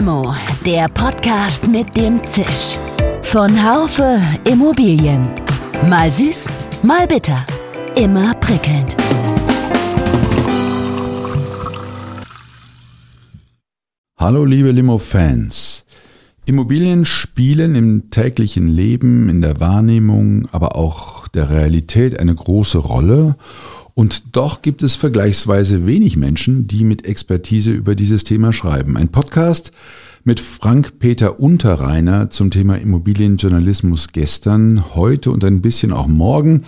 Limo, 0.00 0.34
der 0.64 0.88
Podcast 0.88 1.68
mit 1.68 1.94
dem 1.94 2.24
Zisch. 2.24 2.78
Von 3.20 3.50
Haufe 3.62 4.18
Immobilien. 4.50 5.28
Mal 5.90 6.10
süß, 6.10 6.46
mal 6.82 7.06
bitter. 7.06 7.44
Immer 7.96 8.32
prickelnd. 8.36 8.96
Hallo 14.16 14.46
liebe 14.46 14.70
Limo-Fans. 14.70 15.84
Immobilien 16.46 17.04
spielen 17.04 17.74
im 17.74 18.10
täglichen 18.10 18.68
Leben, 18.68 19.28
in 19.28 19.42
der 19.42 19.60
Wahrnehmung, 19.60 20.48
aber 20.50 20.76
auch 20.76 21.28
der 21.28 21.50
Realität 21.50 22.18
eine 22.18 22.34
große 22.34 22.78
Rolle. 22.78 23.36
Und 24.00 24.34
doch 24.34 24.62
gibt 24.62 24.82
es 24.82 24.94
vergleichsweise 24.94 25.86
wenig 25.86 26.16
Menschen, 26.16 26.66
die 26.66 26.84
mit 26.84 27.04
Expertise 27.04 27.70
über 27.70 27.94
dieses 27.94 28.24
Thema 28.24 28.50
schreiben. 28.50 28.96
Ein 28.96 29.10
Podcast 29.10 29.72
mit 30.24 30.40
Frank-Peter 30.40 31.38
Unterreiner 31.38 32.30
zum 32.30 32.50
Thema 32.50 32.76
Immobilienjournalismus 32.76 34.08
gestern, 34.12 34.94
heute 34.94 35.30
und 35.30 35.44
ein 35.44 35.60
bisschen 35.60 35.92
auch 35.92 36.06
morgen. 36.06 36.62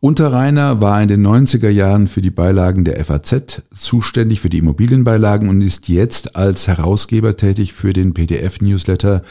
Unterreiner 0.00 0.80
war 0.80 1.02
in 1.02 1.08
den 1.08 1.26
90er 1.26 1.68
Jahren 1.68 2.06
für 2.06 2.22
die 2.22 2.30
Beilagen 2.30 2.86
der 2.86 3.04
FAZ 3.04 3.64
zuständig 3.74 4.40
für 4.40 4.48
die 4.48 4.56
Immobilienbeilagen 4.56 5.50
und 5.50 5.60
ist 5.60 5.90
jetzt 5.90 6.36
als 6.36 6.68
Herausgeber 6.68 7.36
tätig 7.36 7.74
für 7.74 7.92
den 7.92 8.14
PDF-Newsletter 8.14 9.24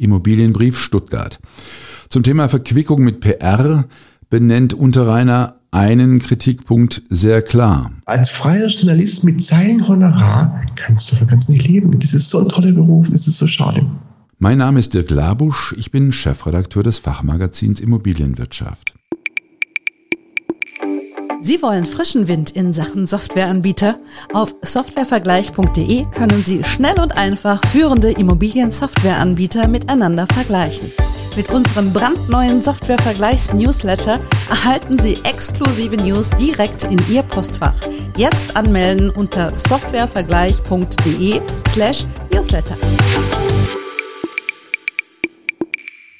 Immobilienbrief 0.00 0.76
Stuttgart. 0.76 1.38
Zum 2.08 2.24
Thema 2.24 2.48
Verquickung 2.48 3.04
mit 3.04 3.20
PR 3.20 3.84
benennt 4.30 4.74
Unterreiner 4.74 5.57
einen 5.70 6.18
Kritikpunkt 6.18 7.02
sehr 7.10 7.42
klar. 7.42 7.92
Als 8.06 8.30
freier 8.30 8.68
Journalist 8.68 9.24
mit 9.24 9.42
Zeilenhonorar 9.42 10.62
kannst 10.76 11.12
du 11.12 11.26
ganz 11.26 11.48
nicht 11.48 11.66
leben. 11.66 11.98
Das 11.98 12.14
ist 12.14 12.30
so 12.30 12.40
ein 12.40 12.48
toller 12.48 12.72
Beruf, 12.72 13.10
das 13.10 13.26
ist 13.26 13.38
so 13.38 13.46
schade. 13.46 13.84
Mein 14.38 14.58
Name 14.58 14.78
ist 14.78 14.94
Dirk 14.94 15.10
Labusch, 15.10 15.74
ich 15.76 15.90
bin 15.90 16.12
Chefredakteur 16.12 16.82
des 16.84 16.98
Fachmagazins 16.98 17.80
Immobilienwirtschaft. 17.80 18.97
Sie 21.40 21.62
wollen 21.62 21.86
frischen 21.86 22.26
Wind 22.26 22.50
in 22.50 22.72
Sachen 22.72 23.06
Softwareanbieter? 23.06 24.00
Auf 24.32 24.54
softwarevergleich.de 24.62 26.06
können 26.10 26.44
Sie 26.44 26.64
schnell 26.64 26.98
und 27.00 27.16
einfach 27.16 27.60
führende 27.68 28.10
Immobilien-Softwareanbieter 28.10 29.68
miteinander 29.68 30.26
vergleichen. 30.26 30.90
Mit 31.36 31.50
unserem 31.50 31.92
brandneuen 31.92 32.60
Softwarevergleichs-Newsletter 32.60 34.18
erhalten 34.50 34.98
Sie 34.98 35.14
exklusive 35.22 35.96
News 35.96 36.30
direkt 36.30 36.82
in 36.84 36.98
Ihr 37.08 37.22
Postfach. 37.22 37.76
Jetzt 38.16 38.56
anmelden 38.56 39.10
unter 39.10 39.56
softwarevergleich.de 39.56 41.40
slash 41.70 42.06
newsletter. 42.32 42.74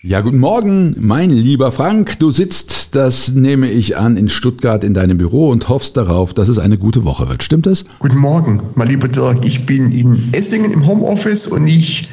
Ja, 0.03 0.21
guten 0.21 0.39
Morgen, 0.39 0.95
mein 1.01 1.31
lieber 1.31 1.73
Frank. 1.73 2.21
Du 2.21 2.31
sitzt, 2.31 2.95
das 2.95 3.33
nehme 3.35 3.69
ich 3.69 3.97
an, 3.97 4.17
in 4.17 4.29
Stuttgart 4.29 4.85
in 4.85 4.95
deinem 4.95 5.19
Büro 5.19 5.51
und 5.51 5.69
hoffst 5.69 5.97
darauf, 5.97 6.33
dass 6.33 6.47
es 6.47 6.61
eine 6.61 6.79
gute 6.79 7.03
Woche 7.03 7.29
wird. 7.29 7.43
Stimmt 7.43 7.67
das? 7.67 7.85
Guten 7.99 8.19
Morgen, 8.19 8.63
mein 8.77 8.87
lieber 8.87 9.09
Dirk. 9.09 9.45
Ich 9.45 9.67
bin 9.67 9.91
in 9.91 10.33
Esslingen 10.33 10.71
im 10.71 10.87
Homeoffice 10.87 11.49
und 11.49 11.67
ich 11.67 12.09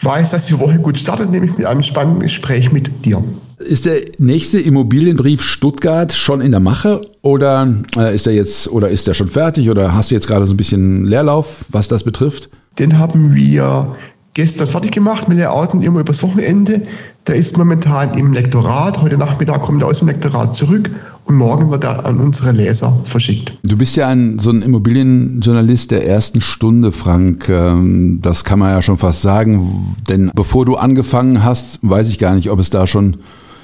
weiß, 0.00 0.30
dass 0.30 0.46
die 0.46 0.60
Woche 0.60 0.78
gut 0.78 0.96
startet, 0.96 1.32
nämlich 1.32 1.58
mit 1.58 1.66
einem 1.66 1.82
spannenden 1.82 2.20
Gespräch 2.20 2.70
mit 2.70 3.04
dir. 3.04 3.24
Ist 3.58 3.86
der 3.86 4.00
nächste 4.18 4.60
Immobilienbrief 4.60 5.42
Stuttgart 5.42 6.12
schon 6.12 6.40
in 6.40 6.52
der 6.52 6.60
Mache 6.60 7.00
oder 7.22 7.82
äh, 7.96 8.14
ist 8.14 8.28
er 8.28 8.32
jetzt 8.32 8.68
oder 8.68 8.90
ist 8.90 9.08
er 9.08 9.14
schon 9.14 9.28
fertig 9.28 9.68
oder 9.68 9.92
hast 9.92 10.12
du 10.12 10.14
jetzt 10.14 10.28
gerade 10.28 10.46
so 10.46 10.54
ein 10.54 10.56
bisschen 10.56 11.04
Leerlauf, 11.04 11.64
was 11.70 11.88
das 11.88 12.04
betrifft? 12.04 12.48
Den 12.78 12.96
haben 12.96 13.34
wir 13.34 13.96
gestern 14.34 14.68
fertig 14.68 14.92
gemacht 14.92 15.28
mit 15.28 15.38
Layouten 15.38 15.82
immer 15.82 16.00
übers 16.00 16.22
Wochenende. 16.22 16.82
Der 17.26 17.34
ist 17.34 17.58
momentan 17.58 18.14
im 18.14 18.32
Lektorat. 18.32 19.00
Heute 19.02 19.18
Nachmittag 19.18 19.62
kommt 19.62 19.82
er 19.82 19.88
aus 19.88 19.98
dem 19.98 20.08
Lektorat 20.08 20.54
zurück 20.54 20.90
und 21.24 21.36
morgen 21.36 21.70
wird 21.70 21.84
er 21.84 22.06
an 22.06 22.20
unsere 22.20 22.52
Leser 22.52 22.98
verschickt. 23.04 23.58
Du 23.62 23.76
bist 23.76 23.96
ja 23.96 24.08
ein, 24.08 24.38
so 24.38 24.50
ein 24.50 24.62
Immobilienjournalist 24.62 25.90
der 25.90 26.06
ersten 26.06 26.40
Stunde, 26.40 26.92
Frank. 26.92 27.48
Ähm, 27.48 28.20
das 28.22 28.44
kann 28.44 28.58
man 28.58 28.70
ja 28.70 28.80
schon 28.80 28.96
fast 28.96 29.22
sagen. 29.22 29.96
Denn 30.08 30.30
bevor 30.34 30.64
du 30.64 30.76
angefangen 30.76 31.44
hast, 31.44 31.80
weiß 31.82 32.08
ich 32.08 32.18
gar 32.18 32.34
nicht, 32.34 32.50
ob 32.50 32.60
es 32.60 32.70
da 32.70 32.86
schon 32.86 33.18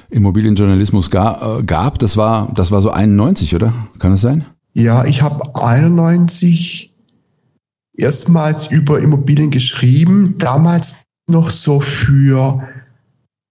Immobilienjournalismus 0.09 1.07
äh, 1.07 1.63
gab. 1.65 1.99
Das 1.99 2.17
war, 2.17 2.51
das 2.53 2.71
war 2.71 2.81
so 2.81 2.91
91, 2.91 3.55
oder? 3.55 3.73
Kann 3.99 4.11
das 4.11 4.21
sein? 4.21 4.45
Ja, 4.73 5.05
ich 5.05 5.21
habe 5.21 5.55
91 5.55 6.94
erstmals 7.97 8.67
über 8.67 8.99
Immobilien 8.99 9.51
geschrieben. 9.51 10.35
Damals 10.37 10.95
noch 11.29 11.49
so 11.49 11.79
für 11.79 12.59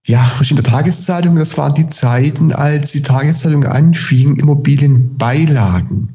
ja, 0.07 0.25
verschiedene 0.25 0.63
Tageszeitungen. 0.63 1.39
Das 1.39 1.57
waren 1.57 1.75
die 1.75 1.87
Zeiten, 1.87 2.53
als 2.53 2.93
die 2.93 3.03
Tageszeitung 3.03 3.65
anfing, 3.65 4.37
Immobilienbeilagen 4.37 6.15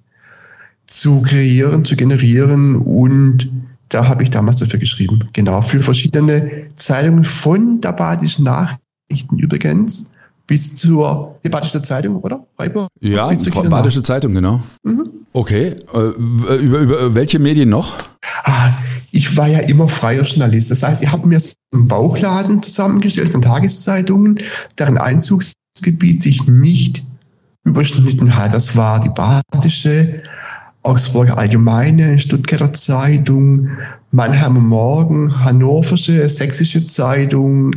zu 0.86 1.22
kreieren, 1.22 1.86
zu 1.86 1.96
generieren. 1.96 2.76
Und 2.76 3.52
da 3.90 4.08
habe 4.08 4.24
ich 4.24 4.30
damals 4.30 4.60
dafür 4.60 4.80
geschrieben. 4.80 5.20
Genau, 5.34 5.62
für 5.62 5.80
verschiedene 5.80 6.68
Zeitungen 6.76 7.24
von 7.24 7.82
der 7.82 7.94
Badischen 7.94 8.46
Nachrichten 8.46 9.40
übrigens 9.40 10.12
bis 10.46 10.76
zur 10.76 11.38
die 11.44 11.50
Badische 11.50 11.82
Zeitung, 11.82 12.18
oder? 12.18 12.46
Freiburg? 12.56 12.90
Ja, 13.02 13.32
Badische 13.70 14.04
Zeitung, 14.04 14.34
genau. 14.34 14.62
Mhm. 14.84 15.19
Okay. 15.34 15.76
Äh, 15.94 16.00
über, 16.00 16.80
über 16.80 17.16
welche 17.16 17.40
Medien 17.40 17.70
noch? 17.70 17.98
Ah, 18.44 18.74
ich 19.12 19.38
war 19.38 19.48
ja 19.48 19.60
immer 19.60 19.88
freier 19.88 20.24
Journalist. 20.24 20.72
Das 20.72 20.84
heißt, 20.84 21.04
ich 21.04 21.12
habe 21.12 21.28
mir 21.28 21.40
einen 21.74 21.88
Bauchladen 21.88 22.62
zusammengestellt 22.62 23.30
von 23.30 23.42
Tageszeitungen, 23.42 24.36
deren 24.78 24.98
Einzugsgebiet 24.98 26.22
sich 26.22 26.46
nicht 26.48 27.04
überschnitten 27.64 28.36
hat. 28.36 28.54
Das 28.54 28.76
war 28.76 29.00
die 29.00 29.10
Badische, 29.10 30.22
Augsburger 30.84 31.38
Allgemeine, 31.38 32.20
Stuttgarter 32.20 32.74
Zeitung, 32.74 33.70
Mannheimer 34.12 34.60
Morgen, 34.60 35.44
Hannoversche, 35.44 36.28
Sächsische 36.30 36.86
Zeitung, 36.86 37.72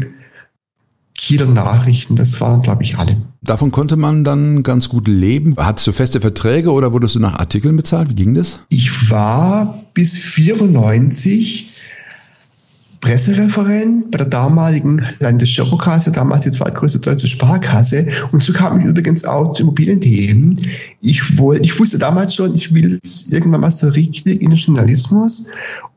Kieler 1.23 1.47
Nachrichten, 1.47 2.17
das 2.17 2.41
waren, 2.41 2.63
glaube 2.63 2.83
ich, 2.83 2.99
alle. 2.99 3.17
Davon 3.43 3.71
konnte 3.71 3.97
man 3.97 4.25
dann 4.25 4.65
ganz 4.65 4.89
gut 4.89 5.07
leben. 5.07 5.55
Hattest 5.57 5.87
du 5.87 5.93
feste 5.93 6.21
Verträge 6.21 6.73
oder 6.73 6.93
wurdest 6.93 7.15
du 7.15 7.21
nach 7.21 7.39
Artikeln 7.39 7.77
bezahlt? 7.77 8.09
Wie 8.09 8.17
ging 8.17 8.35
das? 8.35 8.59
Ich 8.71 9.09
war 9.09 9.85
bis 9.95 10.19
94 10.19 11.71
Pressereferent 13.01 14.11
bei 14.11 14.19
der 14.19 14.27
damaligen 14.27 15.07
Landesgirokasse, 15.21 16.11
damals 16.11 16.43
die 16.43 16.51
zweitgrößte 16.51 16.99
deutsche 16.99 17.29
Sparkasse. 17.29 18.09
Und 18.33 18.43
so 18.43 18.53
kam 18.53 18.81
ich 18.81 18.85
übrigens 18.85 19.25
auch 19.25 19.53
zu 19.53 19.63
Immobilienthemen. 19.63 20.53
Ich, 21.03 21.39
wollte, 21.39 21.63
ich 21.63 21.79
wusste 21.79 21.99
damals 21.99 22.35
schon, 22.35 22.53
ich 22.53 22.75
will 22.75 22.99
irgendwann 23.31 23.61
mal 23.61 23.71
so 23.71 23.87
richtig 23.91 24.43
in 24.43 24.51
den 24.51 24.59
Journalismus. 24.59 25.47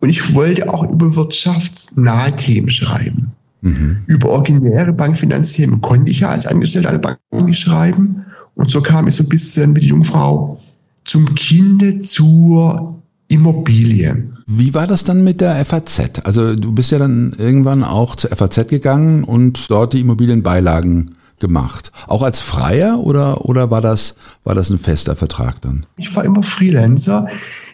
Und 0.02 0.09
ich 0.09 0.35
wollte 0.35 0.72
auch 0.72 0.88
über 0.88 1.16
wirtschaftsnahe 1.16 2.35
Themen 2.35 2.69
schreiben. 2.69 3.31
Mhm. 3.66 4.03
Über 4.06 4.30
originäre 4.30 4.94
Bankfinanzierung 4.94 5.81
konnte 5.81 6.12
ich 6.12 6.20
ja 6.20 6.30
als 6.30 6.46
Angestellter 6.46 6.90
einer 6.90 7.00
Bank 7.00 7.20
nicht 7.31 7.59
schreiben. 7.59 8.24
Und 8.53 8.70
so 8.70 8.81
kam 8.81 9.08
ich 9.08 9.16
so 9.16 9.24
ein 9.24 9.30
bisschen 9.30 9.74
mit 9.74 9.81
der 9.81 9.90
Jungfrau 9.90 10.62
zum 11.03 11.34
Kinde 11.34 11.98
zur 11.98 13.02
Immobilie. 13.28 14.24
Wie 14.46 14.76
war 14.76 14.86
das 14.86 15.03
dann 15.03 15.24
mit 15.24 15.42
der 15.42 15.66
FAZ? 15.66 16.22
Also 16.24 16.56
du 16.56 16.72
bist 16.74 16.92
ja 16.92 17.00
dann 17.00 17.34
irgendwann 17.40 17.84
auch 17.84 18.16
zur 18.16 18.30
FAZ 18.36 18.68
gegangen 18.68 19.24
und 19.24 19.72
dort 19.72 19.94
die 19.94 20.02
Immobilienbeilagen 20.02 21.16
gemacht. 21.40 21.92
Auch 22.06 22.22
als 22.22 22.42
Freier 22.42 23.00
oder, 23.00 23.46
oder 23.46 23.72
war, 23.72 23.82
das, 23.82 24.16
war 24.44 24.53
das 24.53 24.70
ein 24.70 24.78
fester 24.78 25.16
Vertrag 25.16 25.59
dann? 25.62 25.88
Ich 25.97 26.16
war 26.16 26.24
immer 26.24 26.44
Freelancer. 26.44 27.28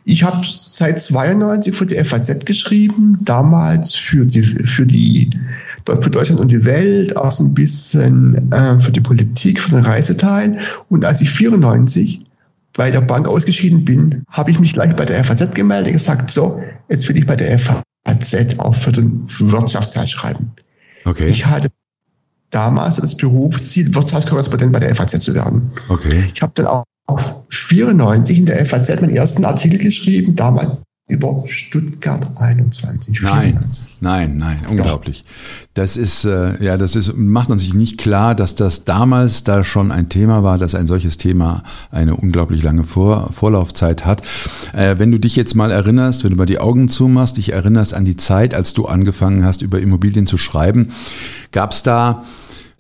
Ich 0.04 0.24
habe 0.24 0.46
seit 0.50 1.00
92 1.00 1.76
für 1.76 1.86
die 1.86 2.04
FAZ 2.04 2.46
geschrieben, 2.46 3.18
damals 3.22 3.94
für 3.94 4.26
die, 4.26 4.42
für 4.42 4.86
die 4.86 5.30
für 5.86 6.10
Deutschland 6.10 6.40
und 6.40 6.52
die 6.52 6.64
Welt, 6.66 7.16
auch 7.18 7.32
so 7.32 7.44
ein 7.44 7.54
bisschen 7.54 8.52
äh, 8.52 8.80
für 8.80 8.92
die 8.92 9.02
Politik, 9.02 9.60
für 9.60 9.72
den 9.72 9.86
Reiseteil. 9.86 10.58
Und 10.90 11.06
als 11.06 11.22
ich 11.22 11.30
94 11.30 12.24
bei 12.74 12.92
der 12.92 13.02
Bank 13.02 13.28
ausgeschieden 13.28 13.84
bin, 13.84 14.22
habe 14.30 14.52
ich 14.52 14.60
mich 14.60 14.74
gleich 14.74 14.96
bei 14.96 15.06
der 15.06 15.24
FAZ 15.24 15.54
gemeldet 15.54 15.88
und 15.88 15.94
gesagt, 15.94 16.32
so, 16.32 16.62
jetzt 16.90 17.08
will 17.10 17.18
ich 17.18 17.26
bei 17.26 17.36
der 17.36 17.60
FAZ 17.60 18.60
auch 18.60 18.76
für 18.76 18.92
den 18.92 19.24
Wirtschaftsteil 19.40 20.08
schreiben. 20.08 20.52
Okay. 21.06 21.28
Ich 21.28 21.46
hatte 21.46 21.70
damals 22.52 22.98
das 22.98 23.16
Berufsziel, 23.16 23.94
Wirtschaftskorrespondent 23.94 24.72
bei 24.72 24.80
der 24.80 24.96
FAZ 24.96 25.20
zu 25.20 25.34
werden. 25.34 25.72
Okay. 25.90 26.24
Ich 26.34 26.42
habe 26.42 26.54
dann 26.56 26.68
auch 26.68 26.84
auf 27.08 27.36
94 27.50 28.38
in 28.38 28.46
der 28.46 28.66
FAZ 28.66 28.90
meinen 29.02 29.16
ersten 29.16 29.44
Artikel 29.44 29.80
geschrieben, 29.80 30.36
damals 30.36 30.70
über 31.08 31.44
Stuttgart 31.46 32.26
21. 32.38 33.22
Nein. 33.22 33.60
Nein, 34.04 34.38
nein, 34.38 34.62
unglaublich. 34.68 35.24
Das 35.76 35.96
ist, 35.96 36.26
äh, 36.26 36.62
ja, 36.64 36.76
das 36.76 36.96
ist, 36.96 37.16
macht 37.16 37.50
man 37.50 37.60
sich 37.60 37.76
nicht 37.76 38.00
klar, 38.00 38.34
dass 38.34 38.56
das 38.56 38.84
damals 38.84 39.44
da 39.44 39.64
schon 39.64 39.92
ein 39.92 40.10
Thema 40.10 40.42
war, 40.42 40.58
dass 40.58 40.74
ein 40.74 40.88
solches 40.88 41.18
Thema 41.18 41.62
eine 41.92 42.16
unglaublich 42.16 42.64
lange 42.64 42.84
Vor 42.84 43.32
Vorlaufzeit 43.32 44.04
hat. 44.04 44.24
Äh, 44.74 44.98
wenn 44.98 45.12
du 45.12 45.20
dich 45.20 45.36
jetzt 45.36 45.54
mal 45.54 45.70
erinnerst, 45.70 46.24
wenn 46.24 46.32
du 46.32 46.38
mal 46.38 46.48
die 46.48 46.58
Augen 46.58 46.90
zumachst, 46.90 47.38
dich 47.38 47.54
erinnerst 47.54 47.94
an 47.94 48.04
die 48.04 48.16
Zeit, 48.16 48.56
als 48.56 48.74
du 48.74 48.86
angefangen 48.86 49.46
hast, 49.46 49.62
über 49.62 49.80
Immobilien 49.80 50.26
zu 50.26 50.40
schreiben, 50.40 50.90
gab 51.52 51.72
es 51.72 51.84
da 51.84 52.24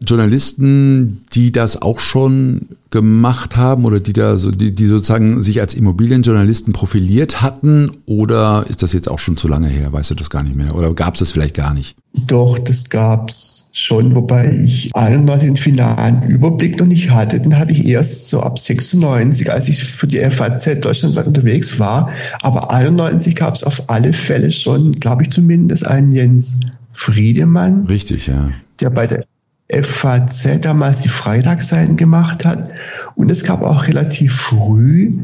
Journalisten, 0.03 1.21
die 1.33 1.51
das 1.51 1.81
auch 1.81 1.99
schon 1.99 2.67
gemacht 2.89 3.55
haben 3.55 3.85
oder 3.85 3.99
die 3.99 4.13
da 4.13 4.37
so, 4.37 4.51
die, 4.51 4.73
die 4.73 4.85
sozusagen 4.85 5.41
sich 5.41 5.61
als 5.61 5.75
Immobilienjournalisten 5.75 6.73
profiliert 6.73 7.41
hatten? 7.41 7.91
Oder 8.05 8.65
ist 8.67 8.83
das 8.83 8.93
jetzt 8.93 9.09
auch 9.09 9.19
schon 9.19 9.37
zu 9.37 9.47
lange 9.47 9.67
her? 9.67 9.93
Weißt 9.93 10.09
du 10.09 10.15
das 10.15 10.29
gar 10.29 10.43
nicht 10.43 10.55
mehr? 10.55 10.75
Oder 10.75 10.93
gab 10.93 11.13
es 11.13 11.19
das 11.19 11.31
vielleicht 11.31 11.55
gar 11.55 11.73
nicht? 11.73 11.95
Doch, 12.27 12.59
das 12.59 12.89
gab's 12.89 13.69
schon, 13.73 14.13
wobei 14.15 14.53
ich 14.53 14.89
einmal 14.93 15.39
den 15.39 15.55
finalen 15.55 16.23
Überblick 16.23 16.79
noch 16.79 16.87
nicht 16.87 17.09
hatte. 17.09 17.39
Den 17.39 17.57
hatte 17.57 17.71
ich 17.71 17.85
erst 17.85 18.29
so 18.29 18.41
ab 18.41 18.59
96, 18.59 19.49
als 19.51 19.69
ich 19.69 19.81
für 19.81 20.07
die 20.07 20.19
FAZ 20.19 20.81
deutschlandweit 20.81 21.27
unterwegs 21.27 21.79
war. 21.79 22.09
Aber 22.41 22.71
91 22.71 23.35
gab's 23.35 23.63
auf 23.63 23.89
alle 23.89 24.11
Fälle 24.11 24.51
schon, 24.51 24.91
glaube 24.91 25.23
ich 25.23 25.29
zumindest, 25.29 25.87
einen 25.87 26.11
Jens 26.11 26.59
Friedemann. 26.91 27.85
Richtig, 27.85 28.27
ja. 28.27 28.49
Der 28.81 28.89
bei 28.89 29.07
der 29.07 29.23
FAZ 29.71 30.61
damals 30.61 31.01
die 31.01 31.09
Freitagsseiten 31.09 31.97
gemacht 31.97 32.45
hat. 32.45 32.71
Und 33.15 33.31
es 33.31 33.43
gab 33.43 33.61
auch 33.61 33.87
relativ 33.87 34.33
früh 34.33 35.17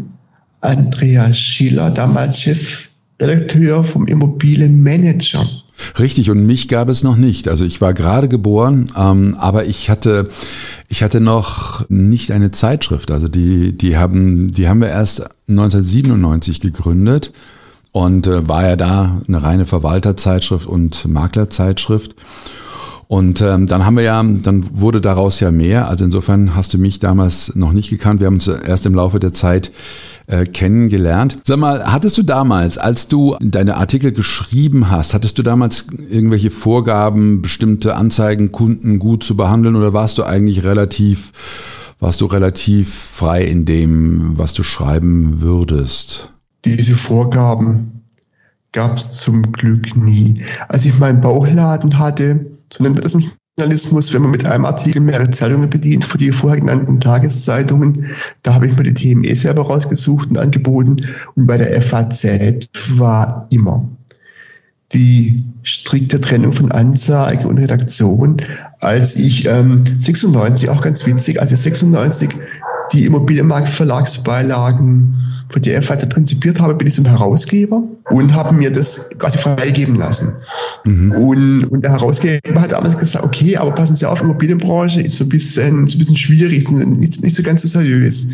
Andreas 0.62 1.38
Schiller, 1.38 1.92
damals 1.92 2.40
Chefredakteur 2.40 3.84
vom 3.84 4.08
Immobilienmanager. 4.08 5.48
Richtig, 6.00 6.32
und 6.32 6.46
mich 6.46 6.68
gab 6.68 6.90
es 6.90 7.04
noch 7.04 7.18
nicht. 7.18 7.48
Also 7.48 7.64
ich 7.64 7.82
war 7.82 7.94
gerade 7.94 8.28
geboren, 8.28 8.88
ähm, 8.98 9.36
aber 9.38 9.66
ich 9.66 9.90
hatte, 9.90 10.30
ich 10.88 11.04
hatte 11.04 11.20
noch 11.20 11.88
nicht 11.90 12.32
eine 12.32 12.52
Zeitschrift. 12.52 13.12
Also 13.12 13.28
die, 13.28 13.78
die 13.78 13.98
haben, 13.98 14.50
die 14.52 14.68
haben 14.68 14.82
wir 14.82 14.90
erst 14.90 15.22
1997 15.48 16.62
gegründet 16.62 17.32
und 17.92 18.28
äh, 18.28 18.48
war 18.48 18.64
ja 18.68 18.76
da 18.76 19.22
eine 19.28 19.42
reine 19.42 19.66
Verwalterzeitschrift 19.66 20.66
und 20.66 21.08
Maklerzeitschrift. 21.08 22.16
Und 23.08 23.42
ähm, 23.42 23.68
dann 23.68 23.86
haben 23.86 23.96
wir 23.96 24.04
ja, 24.04 24.22
dann 24.22 24.66
wurde 24.80 25.00
daraus 25.00 25.40
ja 25.40 25.52
mehr. 25.52 25.88
Also 25.88 26.04
insofern 26.04 26.56
hast 26.56 26.74
du 26.74 26.78
mich 26.78 27.00
damals 27.00 27.56
noch 27.56 27.72
nicht 27.72 27.90
gekannt. 27.90 28.20
Wir 28.20 28.28
haben 28.28 28.36
uns 28.36 28.48
erst 28.48 28.86
im 28.86 28.94
Laufe 28.94 29.20
der 29.20 29.34
Zeit 29.34 29.72
äh, 30.28 30.46
kennengelernt. 30.46 31.40
Sag 31.46 31.58
mal, 31.58 31.86
hattest 31.92 32.18
du 32.18 32.24
damals, 32.24 32.78
als 32.78 33.08
du 33.08 33.38
deine 33.40 33.78
Artikel 33.78 34.12
geschrieben 34.12 34.90
hast, 34.92 35.14
hattest 35.14 35.38
du 35.38 35.44
damals 35.44 35.88
irgendwelche 36.10 36.52
Vorgaben, 36.52 37.42
bestimmte 37.42 37.96
Anzeigen, 37.96 38.52
Kunden 38.52 39.00
gut 39.00 39.24
zu 39.24 39.38
behandeln 39.38 39.78
oder 39.78 39.94
warst 39.94 40.18
du 40.18 40.24
eigentlich 40.24 40.66
relativ, 40.66 41.32
warst 42.02 42.20
du 42.20 42.26
relativ 42.26 42.94
frei 42.94 43.46
in 43.46 43.64
dem, 43.64 44.38
was 44.38 44.54
du 44.54 44.64
schreiben 44.64 45.40
würdest? 45.40 46.34
Diese 46.66 46.96
Vorgaben 46.96 48.04
gab 48.74 48.98
es 48.98 49.14
zum 49.14 49.54
Glück 49.54 49.96
nie. 49.96 50.44
Als 50.68 50.86
ich 50.86 51.00
meinen 51.00 51.22
Bauchladen 51.22 51.98
hatte, 51.98 52.57
so 52.72 52.84
nennt 52.84 52.96
man 52.96 53.04
das 53.04 53.14
im 53.14 53.32
Journalismus, 53.60 54.14
wenn 54.14 54.22
man 54.22 54.30
mit 54.32 54.46
einem 54.46 54.66
Artikel 54.66 55.00
mehrere 55.00 55.32
Zeitungen 55.32 55.70
bedient, 55.70 56.06
für 56.06 56.20
die 56.20 56.32
vorher 56.32 56.60
genannten 56.60 57.00
Tageszeitungen. 57.00 58.06
Da 58.44 58.54
habe 58.54 58.68
ich 58.68 58.78
mir 58.78 58.84
die 58.84 59.14
eh 59.14 59.34
selber 59.34 59.64
rausgesucht 59.64 60.30
und 60.30 60.38
angeboten. 60.38 60.98
Und 61.36 61.48
bei 61.48 61.58
der 61.58 61.82
FAZ 61.82 62.24
war 62.98 63.48
immer 63.50 63.90
die 64.94 65.44
strikte 65.64 66.22
Trennung 66.22 66.54
von 66.54 66.72
Anzeige 66.72 67.48
und 67.48 67.58
Redaktion. 67.58 68.38
Als 68.80 69.16
ich 69.16 69.48
ähm, 69.48 69.84
96, 69.98 70.70
auch 70.70 70.82
ganz 70.82 71.04
witzig, 71.06 71.42
als 71.42 71.52
ich 71.52 71.60
96 71.60 72.30
die 72.94 73.06
Immobilienmarktverlagsbeilagen 73.06 75.14
für 75.50 75.60
die 75.60 75.72
FAZ 75.82 76.10
prinzipiert 76.10 76.60
habe, 76.60 76.76
bin 76.76 76.88
ich 76.88 76.94
zum 76.94 77.06
Herausgeber 77.06 77.84
und 78.10 78.34
habe 78.34 78.54
mir 78.54 78.72
das 78.72 79.10
quasi 79.18 79.38
freigeben 79.38 79.96
lassen. 79.96 80.34
Mhm. 80.84 81.12
Und, 81.12 81.66
und 81.66 81.84
der 81.84 81.92
Herausgeber 81.92 82.62
hat 82.62 82.72
damals 82.72 82.98
gesagt, 82.98 83.24
okay, 83.24 83.58
aber 83.58 83.72
passen 83.72 83.96
Sie 83.96 84.06
auf, 84.06 84.22
Immobilienbranche 84.22 85.02
ist 85.02 85.18
so 85.18 85.24
ein 85.24 85.30
bisschen, 85.30 85.88
so 85.88 85.96
ein 85.96 86.00
bisschen 86.00 86.18
schwierig, 86.18 86.70
nicht, 86.70 87.22
nicht 87.22 87.36
so 87.36 87.44
ganz 87.44 87.62
so 87.62 87.68
seriös. 87.68 88.32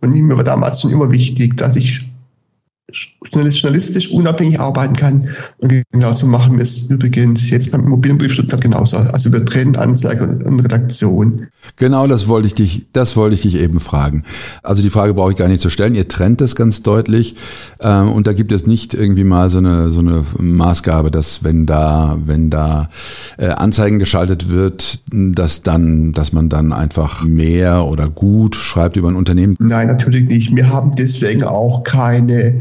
Und 0.00 0.14
mir 0.14 0.36
war 0.36 0.44
damals 0.44 0.80
schon 0.80 0.92
immer 0.92 1.10
wichtig, 1.10 1.56
dass 1.56 1.76
ich 1.76 2.05
journalistisch 3.32 4.10
unabhängig 4.12 4.60
arbeiten 4.60 4.94
kann. 4.94 5.28
Und 5.58 5.82
genauso 5.90 6.26
machen 6.26 6.56
wir 6.56 6.62
es 6.62 6.88
übrigens 6.88 7.50
jetzt 7.50 7.72
beim 7.72 7.82
Immobilienbrief 7.82 8.32
Stuttgart 8.32 8.60
genauso. 8.60 8.98
Also 8.98 9.32
wir 9.32 9.44
trennen 9.44 9.74
Anzeige 9.76 10.38
und 10.44 10.60
Redaktion. 10.60 11.48
Genau, 11.74 12.06
das 12.06 12.28
wollte 12.28 12.46
ich 12.46 12.54
dich, 12.54 12.86
das 12.92 13.16
wollte 13.16 13.34
ich 13.34 13.42
dich 13.42 13.56
eben 13.56 13.80
fragen. 13.80 14.22
Also 14.62 14.82
die 14.82 14.90
Frage 14.90 15.14
brauche 15.14 15.32
ich 15.32 15.36
gar 15.36 15.48
nicht 15.48 15.60
zu 15.60 15.68
stellen. 15.68 15.96
Ihr 15.96 16.06
trennt 16.06 16.40
das 16.40 16.54
ganz 16.54 16.82
deutlich. 16.82 17.34
Ähm, 17.80 18.08
und 18.08 18.28
da 18.28 18.32
gibt 18.32 18.52
es 18.52 18.68
nicht 18.68 18.94
irgendwie 18.94 19.24
mal 19.24 19.50
so 19.50 19.58
eine, 19.58 19.90
so 19.90 19.98
eine 19.98 20.24
Maßgabe, 20.38 21.10
dass 21.10 21.42
wenn 21.42 21.66
da, 21.66 22.16
wenn 22.24 22.50
da 22.50 22.88
äh, 23.36 23.48
Anzeigen 23.48 23.98
geschaltet 23.98 24.48
wird, 24.48 25.00
dass 25.12 25.62
dann, 25.62 26.12
dass 26.12 26.32
man 26.32 26.48
dann 26.48 26.72
einfach 26.72 27.24
mehr 27.24 27.84
oder 27.84 28.08
gut 28.08 28.54
schreibt 28.54 28.96
über 28.96 29.08
ein 29.08 29.16
Unternehmen. 29.16 29.56
Nein, 29.58 29.88
natürlich 29.88 30.26
nicht. 30.26 30.54
Wir 30.54 30.68
haben 30.68 30.92
deswegen 30.96 31.42
auch 31.42 31.82
keine 31.82 32.54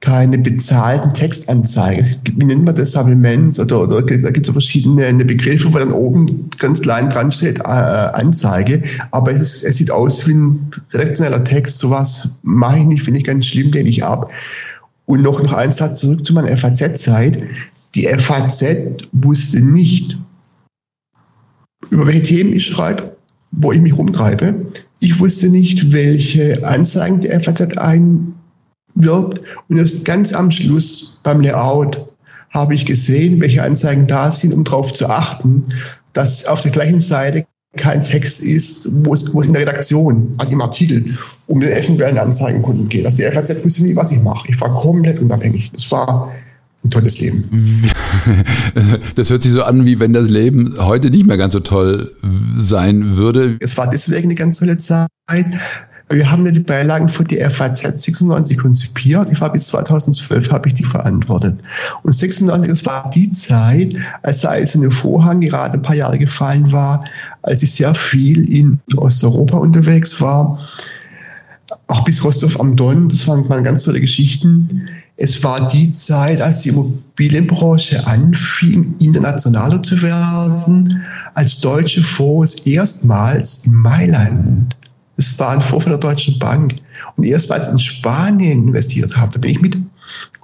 keine 0.00 0.38
bezahlten 0.38 1.12
Textanzeigen. 1.14 2.04
Wie 2.36 2.44
nennt 2.44 2.64
man 2.64 2.74
das? 2.74 2.92
Supplements 2.92 3.58
oder, 3.58 3.82
oder 3.82 4.02
da 4.02 4.30
gibt 4.30 4.46
es 4.46 4.52
verschiedene 4.52 5.24
Begriffe, 5.24 5.72
wo 5.72 5.78
dann 5.78 5.92
oben 5.92 6.50
ganz 6.58 6.82
klein 6.82 7.08
dran 7.08 7.32
steht, 7.32 7.60
äh, 7.60 7.62
Anzeige. 7.62 8.82
Aber 9.10 9.30
es, 9.30 9.40
ist, 9.40 9.64
es 9.64 9.76
sieht 9.76 9.90
aus 9.90 10.26
wie 10.28 10.34
ein 10.34 10.70
redaktioneller 10.92 11.42
Text. 11.44 11.78
Sowas 11.78 12.38
mache 12.42 12.80
ich 12.80 12.86
nicht, 12.86 13.02
finde 13.02 13.20
ich 13.20 13.26
ganz 13.26 13.46
schlimm, 13.46 13.72
den 13.72 13.86
ich 13.86 14.04
ab. 14.04 14.30
Und 15.06 15.22
noch, 15.22 15.42
noch 15.42 15.52
ein 15.54 15.72
Satz 15.72 16.00
zurück 16.00 16.24
zu 16.24 16.34
meiner 16.34 16.54
FAZ-Zeit. 16.56 17.42
Die 17.94 18.06
FAZ 18.06 18.64
wusste 19.12 19.60
nicht, 19.60 20.18
über 21.90 22.06
welche 22.06 22.22
Themen 22.22 22.52
ich 22.52 22.66
schreibe, 22.66 23.16
wo 23.52 23.72
ich 23.72 23.80
mich 23.80 23.96
rumtreibe. 23.96 24.66
Ich 25.00 25.18
wusste 25.20 25.48
nicht, 25.48 25.92
welche 25.92 26.66
Anzeigen 26.66 27.20
die 27.20 27.28
FAZ 27.28 27.78
ein 27.78 28.35
wirbt. 28.96 29.40
Und 29.68 29.78
erst 29.78 30.04
ganz 30.04 30.32
am 30.32 30.50
Schluss 30.50 31.20
beim 31.22 31.40
Layout 31.40 32.06
habe 32.50 32.74
ich 32.74 32.86
gesehen, 32.86 33.40
welche 33.40 33.62
Anzeigen 33.62 34.06
da 34.06 34.32
sind, 34.32 34.52
um 34.52 34.64
darauf 34.64 34.92
zu 34.92 35.08
achten, 35.08 35.64
dass 36.12 36.46
auf 36.46 36.60
der 36.60 36.72
gleichen 36.72 37.00
Seite 37.00 37.46
kein 37.76 38.02
Text 38.02 38.40
ist, 38.40 38.88
wo 39.04 39.12
es, 39.12 39.32
wo 39.34 39.40
es 39.40 39.46
in 39.46 39.52
der 39.52 39.62
Redaktion, 39.62 40.32
also 40.38 40.52
im 40.52 40.62
Artikel, 40.62 41.14
um 41.46 41.60
den 41.60 41.70
eventuellen 41.70 42.18
Anzeigenkunden 42.18 42.88
geht. 42.88 43.04
Also 43.04 43.18
die 43.18 43.30
FAZ 43.30 43.64
wusste 43.64 43.82
nie, 43.82 43.94
was 43.94 44.12
ich 44.12 44.22
mache. 44.22 44.48
Ich 44.48 44.60
war 44.60 44.72
komplett 44.72 45.20
unabhängig. 45.20 45.70
Das 45.72 45.90
war 45.92 46.32
ein 46.82 46.90
tolles 46.90 47.20
Leben. 47.20 47.44
Das 49.14 49.30
hört 49.30 49.42
sich 49.42 49.52
so 49.52 49.62
an, 49.62 49.84
wie 49.84 49.98
wenn 49.98 50.12
das 50.12 50.28
Leben 50.28 50.74
heute 50.78 51.10
nicht 51.10 51.26
mehr 51.26 51.36
ganz 51.36 51.52
so 51.52 51.60
toll 51.60 52.14
sein 52.56 53.16
würde. 53.16 53.56
Es 53.60 53.76
war 53.76 53.88
deswegen 53.88 54.24
eine 54.24 54.34
ganz 54.34 54.58
tolle 54.58 54.76
Zeit, 54.78 55.08
wir 56.08 56.30
haben 56.30 56.46
ja 56.46 56.52
die 56.52 56.60
Beilagen 56.60 57.08
für 57.08 57.24
die 57.24 57.38
FAZ 57.38 57.80
96 57.80 58.58
konzipiert. 58.58 59.30
Ich 59.32 59.40
war 59.40 59.52
bis 59.52 59.66
2012 59.66 60.50
habe 60.50 60.68
ich 60.68 60.74
die 60.74 60.84
verantwortet. 60.84 61.60
Und 62.04 62.12
96, 62.12 62.70
das 62.70 62.86
war 62.86 63.10
die 63.10 63.30
Zeit, 63.32 63.94
als 64.22 64.42
der 64.42 64.50
eiserne 64.50 64.90
Vorhang 64.90 65.40
gerade 65.40 65.74
ein 65.74 65.82
paar 65.82 65.96
Jahre 65.96 66.18
gefallen 66.18 66.70
war, 66.70 67.02
als 67.42 67.62
ich 67.62 67.72
sehr 67.72 67.94
viel 67.94 68.48
in 68.52 68.78
Osteuropa 68.96 69.58
unterwegs 69.58 70.20
war. 70.20 70.60
Auch 71.88 72.04
bis 72.04 72.22
Rostov 72.22 72.58
am 72.60 72.76
Don, 72.76 73.08
das 73.08 73.26
waren, 73.26 73.64
ganz 73.64 73.82
tolle 73.82 74.00
Geschichten. 74.00 74.88
Es 75.16 75.42
war 75.42 75.68
die 75.68 75.90
Zeit, 75.90 76.40
als 76.40 76.60
die 76.60 76.68
Immobilienbranche 76.68 78.06
anfing, 78.06 78.94
internationaler 79.00 79.82
zu 79.82 80.00
werden, 80.02 81.02
als 81.34 81.60
deutsche 81.60 82.02
Fonds 82.02 82.54
erstmals 82.66 83.66
in 83.66 83.72
Mailand 83.72 84.76
es 85.16 85.38
war 85.38 85.50
ein 85.50 85.60
Vorfall 85.60 85.90
der 85.90 85.98
Deutschen 85.98 86.38
Bank. 86.38 86.74
Und 87.16 87.24
erst 87.24 87.48
weil 87.48 87.62
ich 87.62 87.68
in 87.68 87.78
Spanien 87.78 88.68
investiert 88.68 89.16
habe, 89.16 89.32
da 89.32 89.40
bin 89.40 89.50
ich 89.50 89.60
mit. 89.60 89.78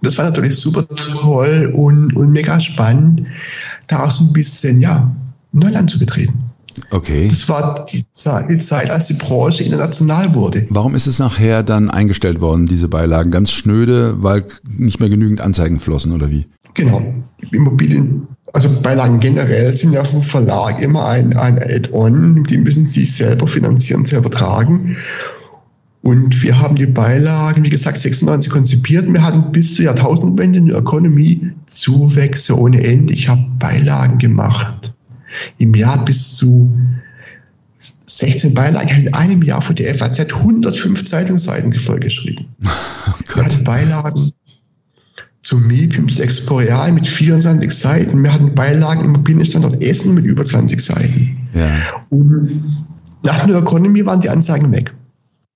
Das 0.03 0.19
war 0.19 0.25
natürlich 0.25 0.57
super 0.57 0.87
toll 0.89 1.73
und, 1.75 2.15
und 2.17 2.33
mega 2.33 2.59
spannend, 2.59 3.23
da 3.89 4.05
auch 4.05 4.11
so 4.11 4.25
ein 4.25 4.33
bisschen, 4.33 4.81
ja, 4.81 5.15
Neuland 5.53 5.91
zu 5.91 5.99
betreten. 5.99 6.39
Okay. 6.91 7.29
Das 7.29 7.49
war 7.49 7.85
die 7.85 8.03
Zeit, 8.13 8.49
die 8.49 8.59
Zeit, 8.59 8.91
als 8.91 9.07
die 9.07 9.15
Branche 9.15 9.63
international 9.63 10.35
wurde. 10.35 10.67
Warum 10.71 10.95
ist 10.95 11.07
es 11.07 11.19
nachher 11.19 11.63
dann 11.63 11.91
eingestellt 11.91 12.41
worden, 12.41 12.67
diese 12.67 12.89
Beilagen? 12.89 13.31
Ganz 13.31 13.53
schnöde, 13.53 14.23
weil 14.23 14.47
nicht 14.67 14.99
mehr 14.99 15.11
genügend 15.11 15.43
Anzeigen 15.43 15.81
flossen 15.81 16.13
oder 16.13 16.31
wie? 16.31 16.47
Genau. 16.75 17.03
Immobilien 17.51 18.27
also 18.53 18.69
Beilagen 18.83 19.21
generell 19.21 19.75
sind 19.75 19.93
ja 19.93 20.05
vom 20.05 20.23
Verlag 20.23 20.81
immer 20.83 21.07
ein, 21.07 21.35
ein 21.37 21.59
Add-on, 21.59 22.45
die 22.45 22.59
müssen 22.59 22.87
sich 22.87 23.15
selber 23.15 23.47
finanzieren, 23.47 24.05
selber 24.05 24.31
tragen. 24.31 24.97
Und 26.03 26.43
wir 26.43 26.59
haben 26.59 26.75
die 26.75 26.87
Beilagen, 26.87 27.65
wie 27.65 27.71
gesagt, 27.71 27.97
96 27.97 28.51
konzipiert. 28.53 29.11
Wir 29.11 29.23
hatten 29.23 29.53
bis 29.53 29.77
zur 29.77 29.87
Jahrtausendwende 29.87 30.59
in 30.59 30.67
der 30.67 30.79
Ökonomie 30.79 31.53
Zuwächse 31.67 32.59
ohne 32.59 32.83
Ende. 32.83 33.15
Ich 33.15 33.29
habe 33.29 33.45
Beilagen 33.59 34.19
gemacht. 34.19 34.93
Im 35.59 35.75
Jahr 35.75 36.05
bis 36.05 36.35
zu 36.35 36.77
16 37.79 38.53
Beilagen. 38.53 38.89
Ich 38.89 38.95
habe 38.95 39.07
in 39.07 39.15
einem 39.15 39.43
Jahr 39.43 39.63
für 39.63 39.75
die 39.75 39.85
FAZ 39.85 40.21
105 40.21 41.05
Zeitungsseiten 41.05 41.73
vollgeschrieben. 41.73 42.47
Oh 43.05 43.37
wir 43.37 43.45
hatten 43.45 43.65
Beilagen 43.65 44.33
zum 45.43 45.67
MIPIM, 45.67 46.09
zu 46.09 46.23
Exporeal 46.23 46.93
mit 46.93 47.07
24 47.07 47.71
Seiten. 47.71 48.23
Wir 48.23 48.33
hatten 48.33 48.55
Beilagen 48.55 49.01
im 49.01 49.15
Immobilienstandort 49.15 49.83
Essen 49.83 50.15
mit 50.15 50.25
über 50.25 50.45
20 50.45 50.81
Seiten. 50.81 51.37
Ja. 51.55 51.69
Und 52.11 52.63
nach 53.25 53.47
der 53.47 53.57
Economy 53.57 54.05
waren 54.07 54.21
die 54.21 54.31
Anzeigen 54.31 54.71
weg. 54.73 54.95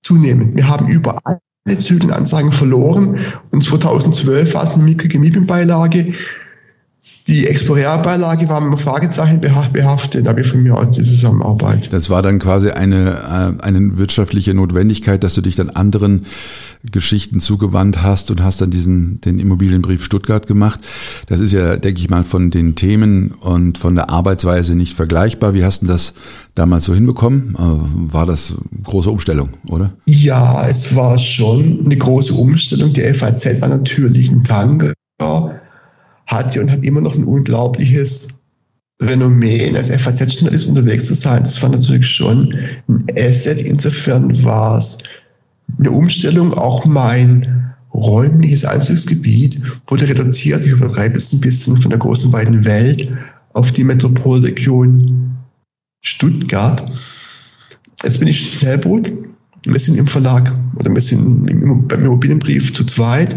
Zunehmend. 0.03 0.55
Wir 0.55 0.67
haben 0.67 0.87
über 0.87 1.19
alle 1.23 1.77
Zyklenanzeigen 1.77 2.51
verloren 2.51 3.17
und 3.51 3.63
2012 3.63 4.53
war 4.53 4.63
es 4.63 4.73
eine 4.73 4.83
mickrige 4.83 5.19
MIPIM-Beilage 5.19 6.13
die 7.27 7.45
Explorialbeilage 7.45 8.47
war 8.47 8.61
mit 8.61 8.79
Fragezeichen 8.79 9.41
behaftet, 9.41 10.25
da 10.25 10.29
habe 10.29 10.41
ich 10.41 10.47
von 10.47 10.63
mir 10.63 10.77
aus 10.77 10.95
die 10.95 11.03
Zusammenarbeit. 11.03 11.91
Das 11.91 12.09
war 12.09 12.21
dann 12.21 12.39
quasi 12.39 12.69
eine, 12.69 13.57
äh, 13.59 13.63
eine 13.63 13.97
wirtschaftliche 13.97 14.53
Notwendigkeit, 14.53 15.23
dass 15.23 15.33
du 15.33 15.41
dich 15.41 15.57
dann 15.57 15.69
anderen 15.69 16.25
Geschichten 16.91 17.39
zugewandt 17.39 18.01
hast 18.01 18.31
und 18.31 18.43
hast 18.43 18.61
dann 18.61 18.71
diesen, 18.71 19.21
den 19.21 19.39
Immobilienbrief 19.39 20.03
Stuttgart 20.03 20.47
gemacht. 20.47 20.79
Das 21.27 21.39
ist 21.39 21.53
ja, 21.53 21.77
denke 21.77 21.99
ich 21.99 22.09
mal, 22.09 22.23
von 22.23 22.49
den 22.49 22.75
Themen 22.75 23.31
und 23.31 23.77
von 23.77 23.95
der 23.95 24.09
Arbeitsweise 24.09 24.75
nicht 24.75 24.93
vergleichbar. 24.93 25.53
Wie 25.53 25.63
hast 25.63 25.81
du 25.83 25.87
das 25.87 26.13
damals 26.55 26.85
so 26.85 26.93
hinbekommen? 26.93 27.55
Äh, 27.55 28.13
war 28.13 28.25
das 28.25 28.51
eine 28.51 28.83
große 28.83 29.09
Umstellung, 29.09 29.49
oder? 29.67 29.93
Ja, 30.05 30.67
es 30.67 30.95
war 30.95 31.17
schon 31.17 31.81
eine 31.85 31.97
große 31.97 32.33
Umstellung. 32.33 32.93
Die 32.93 33.01
FAZ 33.13 33.61
war 33.61 33.69
natürlich 33.69 34.31
ein 34.31 34.43
Tanker 34.43 34.93
hatte 36.27 36.61
und 36.61 36.69
hat 36.69 36.83
immer 36.83 37.01
noch 37.01 37.15
ein 37.15 37.23
unglaubliches 37.23 38.27
Renommee, 39.01 39.75
als 39.75 39.89
FAZ-Journalist 39.89 40.67
unterwegs 40.67 41.05
zu 41.07 41.13
sein. 41.13 41.43
Das 41.43 41.61
war 41.61 41.69
natürlich 41.69 42.07
schon 42.07 42.53
ein 42.87 43.05
Asset. 43.15 43.61
Insofern 43.61 44.43
war 44.43 44.79
es 44.79 44.97
eine 45.79 45.91
Umstellung. 45.91 46.53
Auch 46.53 46.85
mein 46.85 47.73
räumliches 47.93 48.65
Einzugsgebiet 48.65 49.59
wurde 49.87 50.07
reduziert. 50.07 50.65
Ich 50.65 50.71
übertreibe 50.71 51.17
es 51.17 51.33
ein 51.33 51.41
bisschen 51.41 51.77
von 51.77 51.89
der 51.89 51.99
großen 51.99 52.31
weiten 52.31 52.65
Welt 52.65 53.09
auf 53.53 53.71
die 53.71 53.83
Metropolregion 53.83 55.35
Stuttgart. 56.01 56.83
Jetzt 58.03 58.19
bin 58.19 58.27
ich 58.27 58.59
Schnellboot. 58.59 59.11
Wir 59.65 59.79
sind 59.79 59.97
im 59.97 60.07
Verlag 60.07 60.53
oder 60.75 60.93
wir 60.93 61.01
sind 61.01 61.87
beim 61.87 62.05
Immobilienbrief 62.05 62.73
zu 62.73 62.85
zweit 62.85 63.35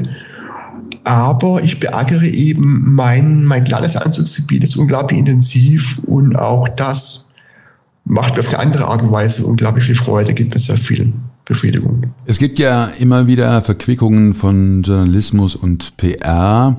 aber 1.04 1.62
ich 1.62 1.80
beackere 1.80 2.26
eben 2.26 2.94
mein, 2.94 3.44
mein 3.44 3.64
kleines 3.64 3.96
Anzugsgebiet 3.96 4.64
ist 4.64 4.76
unglaublich 4.76 5.18
intensiv 5.18 5.98
und 6.06 6.36
auch 6.36 6.68
das 6.68 7.34
macht 8.04 8.34
mir 8.34 8.40
auf 8.40 8.48
eine 8.48 8.58
andere 8.58 8.86
Art 8.86 9.02
und 9.02 9.12
Weise 9.12 9.46
unglaublich 9.46 9.84
viel 9.84 9.94
Freude, 9.94 10.34
gibt 10.34 10.54
mir 10.54 10.60
sehr 10.60 10.76
viel 10.76 11.12
Befriedigung. 11.50 12.02
Es 12.26 12.38
gibt 12.38 12.60
ja 12.60 12.84
immer 13.00 13.26
wieder 13.26 13.60
Verquickungen 13.60 14.34
von 14.34 14.82
Journalismus 14.82 15.56
und 15.56 15.96
PR. 15.96 16.76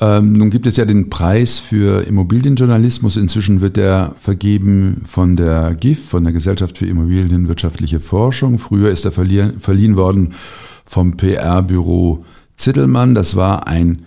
Ähm, 0.00 0.32
nun 0.32 0.50
gibt 0.50 0.66
es 0.66 0.76
ja 0.76 0.84
den 0.84 1.08
Preis 1.08 1.60
für 1.60 2.04
Immobilienjournalismus. 2.04 3.16
Inzwischen 3.16 3.60
wird 3.60 3.76
der 3.76 4.16
vergeben 4.18 5.02
von 5.08 5.36
der 5.36 5.76
GIF, 5.76 6.08
von 6.08 6.24
der 6.24 6.32
Gesellschaft 6.32 6.78
für 6.78 6.86
Immobilienwirtschaftliche 6.86 8.00
Forschung. 8.00 8.58
Früher 8.58 8.90
ist 8.90 9.04
er 9.04 9.12
verliehen, 9.12 9.60
verliehen 9.60 9.96
worden 9.96 10.34
vom 10.84 11.16
PR-Büro 11.16 12.24
Zittelmann. 12.56 13.14
Das 13.14 13.36
war 13.36 13.68
ein 13.68 14.02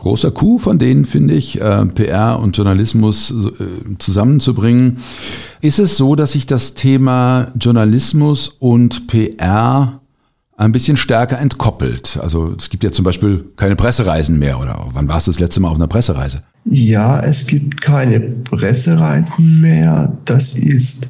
großer 0.00 0.30
Coup 0.30 0.60
von 0.60 0.78
denen, 0.78 1.04
finde 1.04 1.34
ich, 1.34 1.60
äh, 1.60 1.86
PR 1.86 2.40
und 2.40 2.56
Journalismus 2.56 3.30
äh, 3.30 3.96
zusammenzubringen. 3.98 4.98
Ist 5.60 5.78
es 5.78 5.96
so, 5.96 6.16
dass 6.16 6.32
sich 6.32 6.46
das 6.46 6.74
Thema 6.74 7.52
Journalismus 7.58 8.48
und 8.48 9.06
PR 9.06 10.00
ein 10.56 10.72
bisschen 10.72 10.96
stärker 10.96 11.38
entkoppelt? 11.38 12.18
Also 12.20 12.54
es 12.58 12.70
gibt 12.70 12.82
ja 12.82 12.90
zum 12.90 13.04
Beispiel 13.04 13.44
keine 13.56 13.76
Pressereisen 13.76 14.38
mehr 14.38 14.58
oder 14.58 14.86
wann 14.92 15.08
warst 15.08 15.26
du 15.26 15.30
das 15.30 15.40
letzte 15.40 15.60
Mal 15.60 15.68
auf 15.68 15.76
einer 15.76 15.88
Pressereise? 15.88 16.42
Ja, 16.64 17.20
es 17.20 17.46
gibt 17.46 17.80
keine 17.80 18.20
Pressereisen 18.20 19.60
mehr. 19.60 20.16
Das 20.24 20.58
ist 20.58 21.08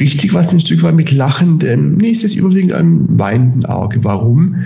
richtig, 0.00 0.34
was 0.34 0.52
ein 0.52 0.60
Stück 0.60 0.82
weit 0.82 0.94
mit 0.94 1.10
lachendem, 1.10 1.96
nee, 1.96 2.12
es 2.12 2.24
ist 2.24 2.34
überwiegend 2.34 2.72
einem 2.72 3.18
weinenden 3.18 3.66
Auge. 3.66 4.04
Warum? 4.04 4.56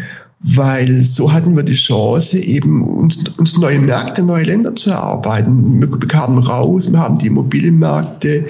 Weil 0.45 1.03
so 1.03 1.33
hatten 1.33 1.55
wir 1.55 1.63
die 1.63 1.75
Chance, 1.75 2.39
eben 2.39 2.83
uns, 2.83 3.29
uns 3.39 3.57
neue 3.59 3.79
Märkte, 3.79 4.25
neue 4.25 4.45
Länder 4.45 4.75
zu 4.75 4.91
erarbeiten. 4.91 5.81
Wir 5.81 5.87
bekamen 5.87 6.39
raus, 6.39 6.91
wir 6.91 6.99
haben 6.99 7.17
die 7.17 7.29
Immobilienmärkte, 7.29 8.47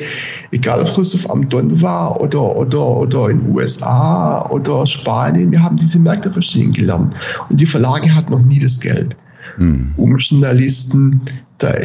egal 0.53 0.81
ob 0.81 0.99
es 0.99 1.29
am 1.29 1.49
Don 1.51 1.83
war 1.83 2.19
oder, 2.21 2.57
oder, 2.57 2.97
oder 2.97 3.29
in 3.29 3.41
den 3.41 3.55
USA 3.55 4.49
oder 4.51 4.87
Spanien, 4.87 5.53
wir 5.53 5.63
haben 5.63 5.77
diese 5.77 5.99
Märkte 5.99 6.33
verstehen 6.33 6.73
gelernt. 6.73 7.15
Und 7.51 7.61
die 7.61 7.67
Verlage 7.67 8.15
hatten 8.15 8.33
noch 8.33 8.43
nie 8.43 8.59
das 8.59 8.81
Geld, 8.81 9.15
hm. 9.57 9.93
um 9.97 10.17
Journalisten 10.17 11.21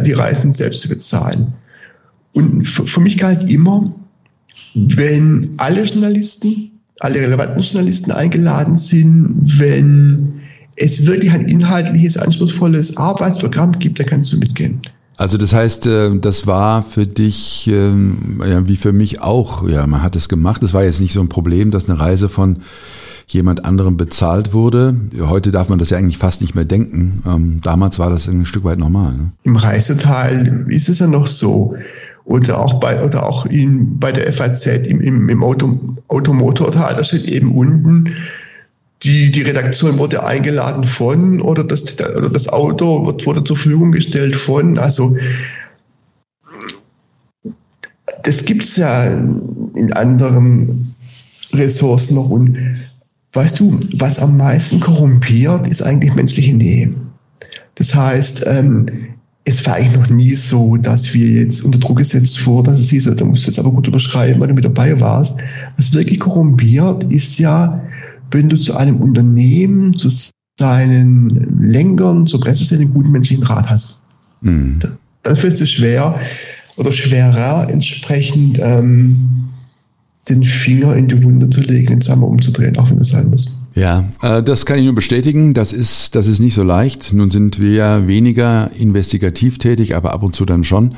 die 0.06 0.14
Reisen 0.14 0.52
selbst 0.52 0.82
zu 0.82 0.90
bezahlen. 0.90 1.54
Und 2.34 2.66
für, 2.66 2.88
für 2.88 3.02
mich 3.02 3.18
galt 3.18 3.48
immer, 3.50 3.94
wenn 4.74 5.54
alle 5.58 5.84
Journalisten 5.84 6.72
alle 7.00 7.20
relevanten 7.20 7.62
Journalisten 7.62 8.12
eingeladen 8.12 8.78
sind. 8.78 9.36
Wenn 9.60 10.42
es 10.76 11.06
wirklich 11.06 11.32
ein 11.32 11.42
inhaltliches, 11.42 12.18
anspruchsvolles 12.18 12.98
Arbeitsprogramm 12.98 13.74
gibt, 13.74 14.00
dann 14.00 14.06
kannst 14.06 14.32
du 14.34 14.38
mitgehen. 14.38 14.80
Also 15.18 15.38
das 15.40 15.52
heißt, 15.52 15.88
äh, 15.88 16.18
das 16.20 16.46
war 16.46 16.84
für 16.84 17.08
dich, 17.08 17.68
ähm, 17.72 18.42
ja, 18.48 18.68
wie 18.68 18.76
für 18.76 18.94
mich 18.94 19.20
auch, 19.20 19.68
ja, 19.68 19.86
man 19.88 20.04
hat 20.04 20.16
es 20.16 20.30
gemacht. 20.30 20.62
Es 20.62 20.76
war 20.76 20.84
jetzt 20.84 21.02
nicht 21.02 21.14
so 21.14 21.22
ein 21.22 21.30
Problem, 21.30 21.72
dass 21.72 21.90
eine 21.90 22.00
Reise 22.00 22.30
von 22.30 22.60
jemand 23.26 23.66
anderem 23.66 23.98
bezahlt 23.98 24.54
wurde. 24.54 24.96
Heute 25.20 25.52
darf 25.52 25.70
man 25.70 25.80
das 25.80 25.90
ja 25.90 25.98
eigentlich 25.98 26.18
fast 26.18 26.42
nicht 26.42 26.56
mehr 26.56 26.66
denken. 26.66 27.24
Ähm, 27.26 27.60
damals 27.62 28.00
war 28.00 28.10
das 28.10 28.28
ein 28.28 28.46
Stück 28.46 28.64
weit 28.64 28.80
normal. 28.80 29.14
Ne? 29.14 29.32
Im 29.44 29.58
Reiseteil 29.58 30.66
ist 30.70 30.88
es 30.88 31.00
ja 31.00 31.08
noch 31.08 31.28
so 31.28 31.76
oder 32.28 32.60
auch 32.60 32.80
bei 32.82 33.04
oder 33.04 33.26
auch 33.26 33.46
in, 33.46 33.98
bei 34.00 34.12
der 34.12 34.32
FAZ 34.34 34.66
im, 34.68 35.00
im, 35.00 35.30
im 35.30 35.44
Auto, 35.44 35.80
Automotorteil, 36.10 36.94
da 36.96 37.04
steht 37.04 37.26
eben 37.26 37.54
unten, 37.54 38.14
die, 39.04 39.32
die 39.32 39.44
Redaktion 39.44 39.98
wurde 39.98 40.26
eingeladen 40.26 40.84
von 40.84 41.42
oder 41.42 41.64
das, 41.64 41.96
oder 42.00 42.30
das 42.30 42.50
Auto 42.50 43.06
wurde 43.06 43.44
zur 43.44 43.56
Verfügung 43.56 43.94
gestellt 43.94 44.36
von. 44.36 44.78
Also 44.78 45.16
das 48.24 48.44
gibt 48.44 48.66
es 48.66 48.76
ja 48.76 49.06
in 49.06 49.94
anderen 49.94 50.94
Ressourcen 51.54 52.16
noch. 52.16 52.30
Und 52.30 52.58
weißt 53.34 53.60
du, 53.60 53.80
was 54.00 54.20
am 54.20 54.36
meisten 54.36 54.82
korrumpiert, 54.82 55.66
ist 55.68 55.82
eigentlich 55.82 56.14
menschliche 56.14 56.56
Nähe. 56.56 56.94
Das 57.76 57.96
heißt, 57.96 58.46
ähm, 58.48 58.86
es 59.48 59.66
war 59.66 59.76
eigentlich 59.76 59.98
noch 59.98 60.10
nie 60.10 60.36
so, 60.36 60.76
dass 60.76 61.14
wir 61.14 61.26
jetzt 61.26 61.62
unter 61.62 61.80
Druck 61.80 62.00
gesetzt 62.00 62.46
wurden, 62.46 62.66
dass 62.66 62.80
es 62.80 62.90
hieß, 62.90 63.10
da 63.16 63.24
musst 63.24 63.46
du 63.46 63.50
jetzt 63.50 63.60
aber 63.60 63.72
gut 63.72 63.88
überschreiben, 63.88 64.42
weil 64.42 64.50
du 64.50 64.54
mit 64.54 64.66
dabei 64.66 65.00
warst. 65.00 65.40
Was 65.78 65.94
wirklich 65.94 66.20
korrumpiert 66.20 67.06
ist 67.06 67.40
ja, 67.40 67.82
wenn 68.32 68.50
du 68.50 68.58
zu 68.58 68.76
einem 68.76 68.98
Unternehmen, 68.98 69.98
zu 69.98 70.10
seinen 70.60 71.30
Lenkern, 71.62 72.28
zur 72.28 72.42
Presse 72.42 72.76
einen 72.76 72.94
guten 72.94 73.10
menschlichen 73.12 73.46
Rat 73.46 73.70
hast. 73.70 73.98
Mhm. 74.42 74.80
Dann 75.24 75.36
fällt 75.38 75.54
es 75.54 75.72
schwer 75.72 76.20
oder 76.76 76.92
schwerer, 76.92 77.70
entsprechend 77.70 78.60
ähm, 78.62 79.48
den 80.28 80.44
Finger 80.44 80.94
in 80.94 81.08
die 81.08 81.24
Wunde 81.24 81.50
zu 81.50 81.62
legen, 81.62 81.88
den 81.88 82.02
zweimal 82.02 82.30
umzudrehen, 82.30 82.78
auch 82.78 82.90
wenn 82.90 82.98
das 82.98 83.10
sein 83.10 83.30
muss. 83.30 83.58
Ja, 83.78 84.06
äh, 84.24 84.42
das 84.42 84.66
kann 84.66 84.80
ich 84.80 84.86
nur 84.86 84.96
bestätigen. 84.96 85.54
Das 85.54 85.72
ist, 85.72 86.16
das 86.16 86.26
ist 86.26 86.40
nicht 86.40 86.56
so 86.56 86.64
leicht. 86.64 87.14
Nun 87.14 87.30
sind 87.30 87.60
wir 87.60 87.72
ja 87.72 88.08
weniger 88.08 88.72
investigativ 88.76 89.60
tätig, 89.60 89.96
aber 89.96 90.14
ab 90.14 90.24
und 90.24 90.36
zu 90.36 90.46
dann 90.46 90.64
schon. 90.64 90.96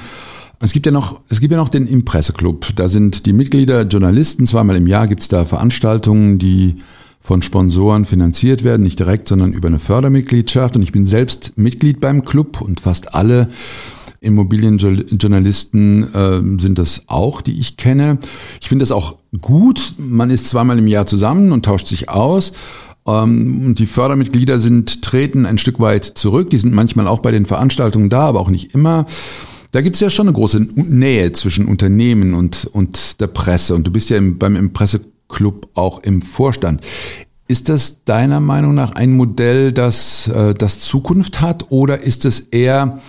Es 0.61 0.71
gibt 0.71 0.85
ja 0.85 0.91
noch, 0.93 1.19
es 1.27 1.41
gibt 1.41 1.51
ja 1.51 1.57
noch 1.57 1.67
den 1.67 1.87
Impresseclub. 1.87 2.67
Da 2.75 2.87
sind 2.87 3.25
die 3.25 3.33
Mitglieder 3.33 3.81
Journalisten. 3.81 4.47
Zweimal 4.47 4.77
im 4.77 4.87
Jahr 4.87 5.07
gibt 5.07 5.23
es 5.23 5.27
da 5.27 5.43
Veranstaltungen, 5.43 6.39
die 6.39 6.77
von 7.21 7.41
Sponsoren 7.41 8.05
finanziert 8.05 8.63
werden, 8.63 8.83
nicht 8.83 8.99
direkt, 8.99 9.27
sondern 9.27 9.51
über 9.51 9.67
eine 9.67 9.79
Fördermitgliedschaft. 9.79 10.77
Und 10.77 10.81
ich 10.81 10.93
bin 10.93 11.05
selbst 11.05 11.57
Mitglied 11.57 11.99
beim 11.99 12.23
Club 12.23 12.61
und 12.61 12.79
fast 12.79 13.13
alle 13.13 13.49
Immobilienjournalisten 14.21 16.13
äh, 16.13 16.61
sind 16.61 16.77
das 16.77 17.03
auch, 17.07 17.41
die 17.41 17.59
ich 17.59 17.77
kenne. 17.77 18.19
Ich 18.61 18.69
finde 18.69 18.83
das 18.83 18.91
auch 18.91 19.15
gut. 19.41 19.93
Man 19.97 20.29
ist 20.29 20.47
zweimal 20.47 20.77
im 20.79 20.87
Jahr 20.87 21.05
zusammen 21.05 21.51
und 21.51 21.65
tauscht 21.65 21.87
sich 21.87 22.09
aus. 22.09 22.53
Ähm, 23.05 23.65
und 23.65 23.79
die 23.79 23.85
Fördermitglieder 23.85 24.59
sind, 24.59 25.01
treten 25.01 25.45
ein 25.45 25.57
Stück 25.57 25.79
weit 25.79 26.05
zurück. 26.05 26.49
Die 26.49 26.59
sind 26.59 26.73
manchmal 26.73 27.07
auch 27.07 27.19
bei 27.19 27.31
den 27.31 27.45
Veranstaltungen 27.45 28.09
da, 28.09 28.21
aber 28.21 28.39
auch 28.39 28.49
nicht 28.49 28.73
immer. 28.73 29.05
Da 29.71 29.81
gibt 29.81 29.95
es 29.95 29.99
ja 30.01 30.09
schon 30.09 30.27
eine 30.27 30.35
große 30.35 30.59
Nähe 30.75 31.31
zwischen 31.31 31.67
Unternehmen 31.67 32.33
und, 32.33 32.65
und 32.71 33.21
der 33.21 33.27
Presse. 33.27 33.75
Und 33.75 33.85
du 33.85 33.91
bist 33.91 34.09
ja 34.09 34.17
im, 34.17 34.37
beim 34.37 34.55
Impresse 34.55 35.01
Club 35.27 35.69
auch 35.75 36.01
im 36.03 36.21
Vorstand. 36.21 36.81
Ist 37.47 37.69
das 37.69 38.03
deiner 38.03 38.39
Meinung 38.39 38.75
nach 38.75 38.91
ein 38.91 39.11
Modell, 39.11 39.71
das, 39.71 40.27
äh, 40.27 40.53
das 40.53 40.81
Zukunft 40.81 41.41
hat 41.41 41.67
oder 41.69 42.01
ist 42.03 42.25
es 42.25 42.39
eher 42.39 42.99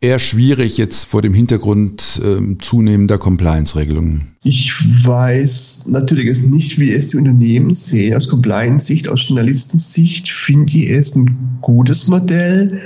eher 0.00 0.18
schwierig 0.18 0.76
jetzt 0.76 1.04
vor 1.04 1.22
dem 1.22 1.34
Hintergrund 1.34 2.20
äh, 2.22 2.58
zunehmender 2.60 3.18
Compliance-Regelungen? 3.18 4.36
Ich 4.42 4.72
weiß 5.06 5.86
natürlich 5.88 6.26
jetzt 6.26 6.44
nicht, 6.44 6.78
wie 6.78 6.92
es 6.92 7.08
die 7.08 7.16
Unternehmen 7.16 7.72
sehen. 7.72 8.14
Aus 8.14 8.28
Compliance-Sicht, 8.28 9.08
aus 9.08 9.28
Journalistensicht 9.28 10.28
finde 10.28 10.76
ich 10.76 10.90
es 10.90 11.14
ein 11.14 11.58
gutes 11.60 12.08
Modell, 12.08 12.80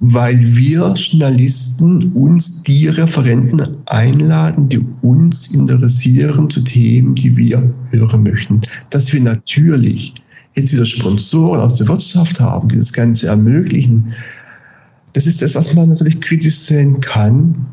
weil 0.00 0.38
wir 0.56 0.94
Journalisten 0.96 2.02
uns 2.14 2.62
die 2.62 2.88
Referenten 2.88 3.62
einladen, 3.86 4.68
die 4.68 4.80
uns 5.02 5.48
interessieren 5.54 6.48
zu 6.50 6.62
Themen, 6.62 7.14
die 7.14 7.36
wir 7.36 7.72
hören 7.90 8.22
möchten. 8.22 8.60
Dass 8.90 9.12
wir 9.12 9.20
natürlich 9.20 10.14
jetzt 10.56 10.72
wieder 10.72 10.86
Sponsoren 10.86 11.60
aus 11.60 11.78
der 11.78 11.88
Wirtschaft 11.88 12.40
haben, 12.40 12.68
die 12.68 12.76
das 12.76 12.92
Ganze 12.92 13.28
ermöglichen, 13.28 14.12
das 15.12 15.26
ist 15.26 15.42
das, 15.42 15.54
was 15.54 15.74
man 15.74 15.88
natürlich 15.88 16.20
kritisch 16.20 16.56
sehen 16.56 17.00
kann 17.00 17.66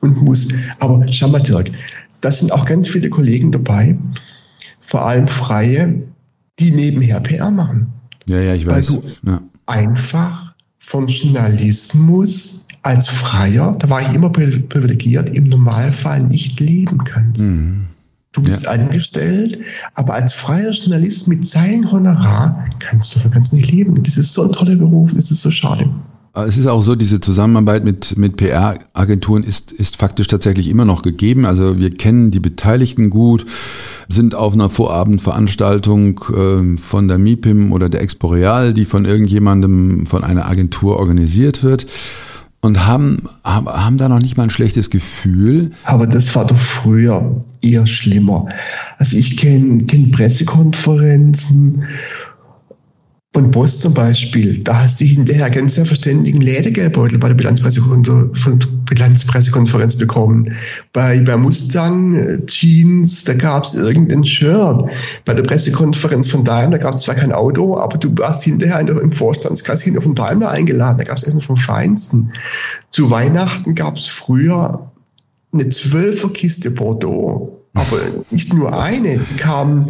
und 0.00 0.22
muss. 0.22 0.48
Aber 0.78 1.06
schau 1.08 1.28
mal, 1.28 1.40
Dirk, 1.40 1.70
da 2.20 2.30
sind 2.30 2.52
auch 2.52 2.64
ganz 2.64 2.88
viele 2.88 3.10
Kollegen 3.10 3.52
dabei, 3.52 3.98
vor 4.80 5.06
allem 5.06 5.28
Freie, 5.28 6.02
die 6.58 6.70
nebenher 6.70 7.20
PR 7.20 7.50
machen. 7.50 7.92
Ja, 8.26 8.40
ja, 8.40 8.54
ich 8.54 8.66
weiß. 8.66 8.92
Weil 8.92 9.00
du 9.00 9.30
ja. 9.30 9.42
einfach 9.66 10.54
vom 10.78 11.06
Journalismus 11.06 12.66
als 12.82 13.08
Freier, 13.08 13.72
da 13.78 13.90
war 13.90 14.00
ich 14.00 14.14
immer 14.14 14.30
privilegiert, 14.30 15.30
im 15.30 15.48
Normalfall 15.48 16.22
nicht 16.22 16.58
leben 16.60 16.98
kannst. 17.04 17.42
Mhm. 17.42 17.86
Du 18.32 18.42
bist 18.42 18.64
ja. 18.64 18.70
angestellt, 18.70 19.58
aber 19.94 20.14
als 20.14 20.32
freier 20.32 20.70
Journalist 20.70 21.26
mit 21.26 21.44
seinem 21.44 21.90
Honorar 21.90 22.64
kannst 22.78 23.16
du, 23.16 23.28
kannst 23.28 23.52
nicht 23.52 23.70
leben. 23.72 24.00
Das 24.04 24.16
ist 24.16 24.32
so 24.32 24.44
ein 24.44 24.52
toller 24.52 24.76
Beruf, 24.76 25.12
das 25.12 25.32
ist 25.32 25.42
so 25.42 25.50
schade. 25.50 25.90
Es 26.32 26.56
ist 26.56 26.68
auch 26.68 26.80
so, 26.80 26.94
diese 26.94 27.20
Zusammenarbeit 27.20 27.84
mit, 27.84 28.16
mit 28.16 28.36
PR-Agenturen 28.36 29.42
ist, 29.42 29.72
ist 29.72 29.96
faktisch 29.96 30.28
tatsächlich 30.28 30.68
immer 30.68 30.84
noch 30.84 31.02
gegeben. 31.02 31.44
Also 31.44 31.78
wir 31.78 31.90
kennen 31.90 32.30
die 32.30 32.38
Beteiligten 32.38 33.10
gut, 33.10 33.46
sind 34.08 34.36
auf 34.36 34.54
einer 34.54 34.70
Vorabendveranstaltung 34.70 36.20
äh, 36.30 36.76
von 36.78 37.08
der 37.08 37.18
MIPIM 37.18 37.72
oder 37.72 37.88
der 37.88 38.02
Exporeal, 38.02 38.74
die 38.74 38.84
von 38.84 39.06
irgendjemandem 39.06 40.06
von 40.06 40.22
einer 40.22 40.48
Agentur 40.48 40.98
organisiert 40.98 41.64
wird 41.64 41.86
und 42.60 42.86
haben, 42.86 43.22
haben, 43.42 43.68
haben 43.68 43.98
da 43.98 44.08
noch 44.08 44.20
nicht 44.20 44.36
mal 44.36 44.44
ein 44.44 44.50
schlechtes 44.50 44.90
Gefühl. 44.90 45.70
Aber 45.84 46.06
das 46.06 46.34
war 46.36 46.46
doch 46.46 46.58
früher 46.58 47.44
eher 47.62 47.86
schlimmer. 47.86 48.46
Also 48.98 49.16
ich 49.16 49.36
kenne 49.36 49.78
kenn 49.84 50.10
Pressekonferenzen 50.10 51.84
von 53.32 53.50
Boss 53.52 53.78
zum 53.78 53.94
Beispiel, 53.94 54.58
da 54.64 54.82
hast 54.82 55.00
du 55.00 55.04
hinterher 55.04 55.48
ganz 55.50 55.76
selbstverständigen 55.76 56.40
Ledergeldbeutel 56.40 57.16
bei 57.18 57.28
der 57.28 57.36
Bilanzpressekonferenz 57.36 59.96
bekommen. 59.96 60.52
Bei, 60.92 61.20
bei 61.20 61.36
Mustang 61.36 62.14
äh, 62.14 62.44
Jeans, 62.46 63.22
da 63.22 63.34
gab 63.34 63.62
es 63.64 63.74
irgendein 63.74 64.24
Shirt. 64.24 64.82
Bei 65.24 65.34
der 65.34 65.44
Pressekonferenz 65.44 66.26
von 66.26 66.42
Daimler 66.42 66.78
gab 66.78 66.94
es 66.94 67.02
zwar 67.02 67.14
kein 67.14 67.30
Auto, 67.30 67.76
aber 67.76 67.98
du 67.98 68.12
warst 68.18 68.42
hinterher 68.42 68.80
im 68.80 69.12
Vorstandskreis 69.12 69.82
hinter 69.82 70.02
von 70.02 70.16
Daimler 70.16 70.50
eingeladen. 70.50 70.98
Da 70.98 71.04
gab 71.04 71.16
es 71.16 71.22
Essen 71.22 71.40
vom 71.40 71.56
Feinsten. 71.56 72.32
Zu 72.90 73.10
Weihnachten 73.10 73.76
gab 73.76 73.96
es 73.96 74.06
früher 74.06 74.90
eine 75.52 75.68
Zwölferkiste 75.68 76.72
Bordeaux. 76.72 77.56
Aber 77.74 77.98
nicht 78.32 78.52
nur 78.52 78.76
eine, 78.76 79.18
die 79.18 79.36
kam 79.36 79.86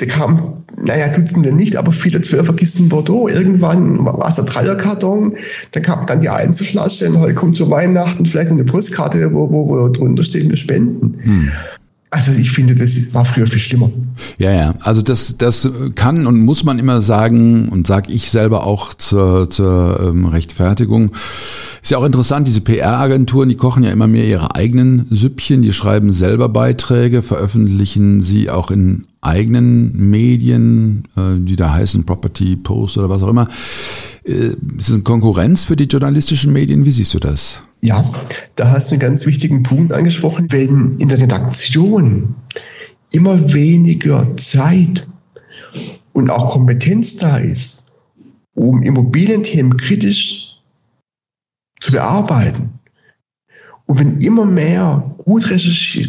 da 0.00 0.06
kam, 0.06 0.64
naja, 0.82 1.08
Dutzende 1.08 1.52
nicht, 1.52 1.76
aber 1.76 1.92
viele 1.92 2.22
Zwölferkisten 2.22 2.88
Bordeaux. 2.88 3.28
Irgendwann 3.28 4.04
war 4.04 4.28
es 4.28 4.38
ein 4.38 4.46
Dreierkarton, 4.46 5.36
dann 5.72 5.82
kam 5.82 6.06
dann 6.06 6.20
die 6.20 6.28
Einzelflasche 6.30 7.10
und 7.10 7.18
heute 7.18 7.34
kommt 7.34 7.56
zu 7.56 7.70
Weihnachten 7.70 8.24
vielleicht 8.24 8.50
eine 8.50 8.64
Postkarte, 8.64 9.32
wo, 9.34 9.50
wo, 9.52 9.68
wo 9.68 9.88
drunter 9.88 10.24
steht, 10.24 10.48
wir 10.48 10.56
spenden. 10.56 11.18
Hm. 11.22 11.50
Also 12.12 12.32
ich 12.32 12.50
finde, 12.50 12.74
das 12.74 13.14
war 13.14 13.24
früher 13.24 13.46
viel 13.46 13.60
schlimmer. 13.60 13.88
Ja, 14.38 14.50
ja. 14.50 14.74
Also 14.80 15.00
das, 15.00 15.36
das 15.38 15.70
kann 15.94 16.26
und 16.26 16.40
muss 16.40 16.64
man 16.64 16.80
immer 16.80 17.02
sagen 17.02 17.68
und 17.68 17.86
sage 17.86 18.12
ich 18.12 18.30
selber 18.32 18.66
auch 18.66 18.94
zur, 18.94 19.48
zur 19.48 20.00
ähm, 20.00 20.26
Rechtfertigung. 20.26 21.12
Ist 21.80 21.92
ja 21.92 21.98
auch 21.98 22.04
interessant, 22.04 22.48
diese 22.48 22.62
PR-Agenturen, 22.62 23.48
die 23.48 23.54
kochen 23.54 23.84
ja 23.84 23.92
immer 23.92 24.08
mehr 24.08 24.26
ihre 24.26 24.56
eigenen 24.56 25.06
Süppchen, 25.08 25.62
die 25.62 25.72
schreiben 25.72 26.12
selber 26.12 26.48
Beiträge, 26.48 27.22
veröffentlichen 27.22 28.22
sie 28.22 28.50
auch 28.50 28.72
in 28.72 29.06
eigenen 29.20 30.10
Medien, 30.10 31.04
äh, 31.16 31.38
die 31.38 31.54
da 31.54 31.72
heißen 31.72 32.06
Property 32.06 32.56
Post 32.56 32.98
oder 32.98 33.08
was 33.08 33.22
auch 33.22 33.28
immer. 33.28 33.48
Äh, 34.24 34.56
ist 34.78 34.88
es 34.88 34.94
eine 34.94 35.04
Konkurrenz 35.04 35.62
für 35.62 35.76
die 35.76 35.84
journalistischen 35.84 36.52
Medien? 36.52 36.84
Wie 36.84 36.90
siehst 36.90 37.14
du 37.14 37.20
das? 37.20 37.62
Ja, 37.82 38.24
da 38.56 38.70
hast 38.70 38.90
du 38.90 38.94
einen 38.94 39.00
ganz 39.00 39.24
wichtigen 39.26 39.62
Punkt 39.62 39.92
angesprochen. 39.92 40.46
Wenn 40.50 40.96
in 40.98 41.08
der 41.08 41.18
Redaktion 41.18 42.34
immer 43.10 43.52
weniger 43.52 44.36
Zeit 44.36 45.08
und 46.12 46.30
auch 46.30 46.52
Kompetenz 46.52 47.16
da 47.16 47.38
ist, 47.38 47.94
um 48.54 48.82
Immobilienthemen 48.82 49.76
kritisch 49.76 50.60
zu 51.80 51.92
bearbeiten, 51.92 52.70
und 53.86 53.98
wenn 53.98 54.18
immer 54.20 54.46
mehr 54.46 55.16
gut, 55.18 55.44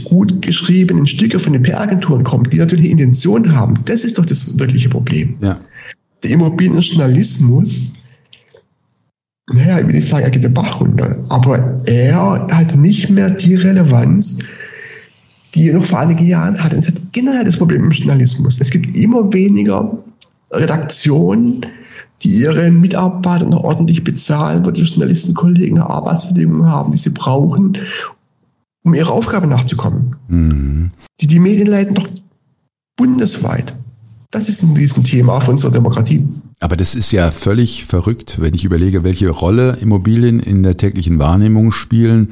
gut 0.03 0.41
geschriebene 0.43 1.07
Stücke 1.07 1.39
von 1.39 1.53
den 1.53 1.63
PR-Agenturen 1.63 2.23
kommen, 2.23 2.43
die 2.43 2.57
natürlich 2.57 2.91
Intention 2.91 3.55
haben, 3.55 3.73
das 3.85 4.03
ist 4.03 4.19
doch 4.19 4.25
das 4.25 4.59
wirkliche 4.59 4.87
Problem. 4.87 5.35
Ja. 5.41 5.59
Der 6.21 6.29
Immobilienjournalismus 6.29 8.00
naja, 9.53 9.79
ich 9.79 9.87
will 9.87 9.95
nicht 9.95 10.07
sagen, 10.07 10.23
er 10.23 10.31
geht 10.31 10.43
den 10.43 10.53
Bach 10.53 10.79
runter, 10.79 11.17
aber 11.29 11.81
er 11.85 12.47
hat 12.51 12.75
nicht 12.75 13.09
mehr 13.09 13.29
die 13.29 13.55
Relevanz, 13.55 14.39
die 15.55 15.69
er 15.69 15.75
noch 15.75 15.85
vor 15.85 15.99
einigen 15.99 16.25
Jahren 16.25 16.61
hatte. 16.61 16.77
Es 16.77 16.87
hat 16.87 17.01
generell 17.11 17.43
das 17.43 17.57
Problem 17.57 17.83
im 17.83 17.91
Journalismus. 17.91 18.59
Es 18.59 18.69
gibt 18.69 18.95
immer 18.95 19.31
weniger 19.33 19.97
Redaktionen, 20.51 21.65
die 22.23 22.29
ihre 22.29 22.69
Mitarbeiter 22.71 23.45
noch 23.45 23.63
ordentlich 23.63 24.03
bezahlen, 24.03 24.65
wo 24.65 24.71
die 24.71 24.83
Journalistenkollegen 24.83 25.79
Arbeitsbedingungen 25.79 26.67
haben, 26.67 26.91
die 26.91 26.97
sie 26.97 27.09
brauchen, 27.09 27.77
um 28.83 28.93
ihrer 28.93 29.11
Aufgabe 29.11 29.47
nachzukommen. 29.47 30.15
Mhm. 30.27 30.91
Die, 31.19 31.27
die 31.27 31.39
Medien 31.39 31.67
leiden 31.67 31.95
doch 31.95 32.07
bundesweit. 32.95 33.73
Das 34.29 34.47
ist 34.49 34.63
ein 34.63 34.75
Riesenthema 34.75 35.39
für 35.39 35.51
unsere 35.51 35.73
Demokratie. 35.73 36.27
Aber 36.61 36.77
das 36.77 36.93
ist 36.93 37.11
ja 37.11 37.31
völlig 37.31 37.85
verrückt, 37.85 38.37
wenn 38.39 38.53
ich 38.53 38.65
überlege, 38.65 39.03
welche 39.03 39.29
Rolle 39.29 39.77
Immobilien 39.81 40.39
in 40.39 40.61
der 40.61 40.77
täglichen 40.77 41.17
Wahrnehmung 41.17 41.71
spielen 41.71 42.29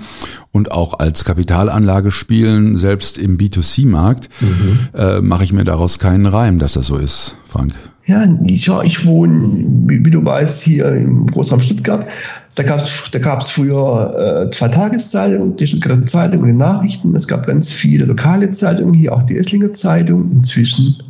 und 0.52 0.72
auch 0.72 1.00
als 1.00 1.26
Kapitalanlage 1.26 2.12
spielen, 2.12 2.78
selbst 2.78 3.18
im 3.18 3.40
B2C-Markt, 3.40 4.30
mhm. 4.40 4.80
äh, 4.94 5.22
mache 5.22 5.44
ich 5.44 5.52
mir 5.52 5.64
daraus 5.64 5.98
keinen 5.98 6.28
Reim, 6.28 6.60
dass 6.60 6.74
das 6.74 6.86
so 6.86 6.98
ist, 6.98 7.38
Frank. 7.48 7.74
Ja, 8.06 8.24
ich, 8.44 8.68
ja, 8.68 8.84
ich 8.84 9.04
wohne, 9.04 9.66
wie, 9.88 10.12
du 10.12 10.24
weißt, 10.24 10.62
hier 10.62 10.92
im 10.94 11.26
Großraum 11.26 11.62
Stuttgart. 11.62 12.06
Da 12.54 12.62
gab 12.62 12.82
es 12.82 13.04
da 13.12 13.18
gab's 13.18 13.50
früher 13.50 14.46
äh, 14.46 14.52
zwei 14.52 14.68
Tageszeitungen, 14.68 15.56
die 15.56 15.66
Stuttgarter 15.66 16.06
Zeitung 16.06 16.42
und 16.42 16.48
die 16.48 16.54
Nachrichten. 16.54 17.16
Es 17.16 17.28
gab 17.28 17.48
ganz 17.48 17.70
viele 17.70 18.06
lokale 18.06 18.52
Zeitungen, 18.52 18.94
hier 18.94 19.14
auch 19.14 19.24
die 19.24 19.38
Esslinger 19.38 19.74
Zeitung. 19.74 20.32
Inzwischen 20.32 21.02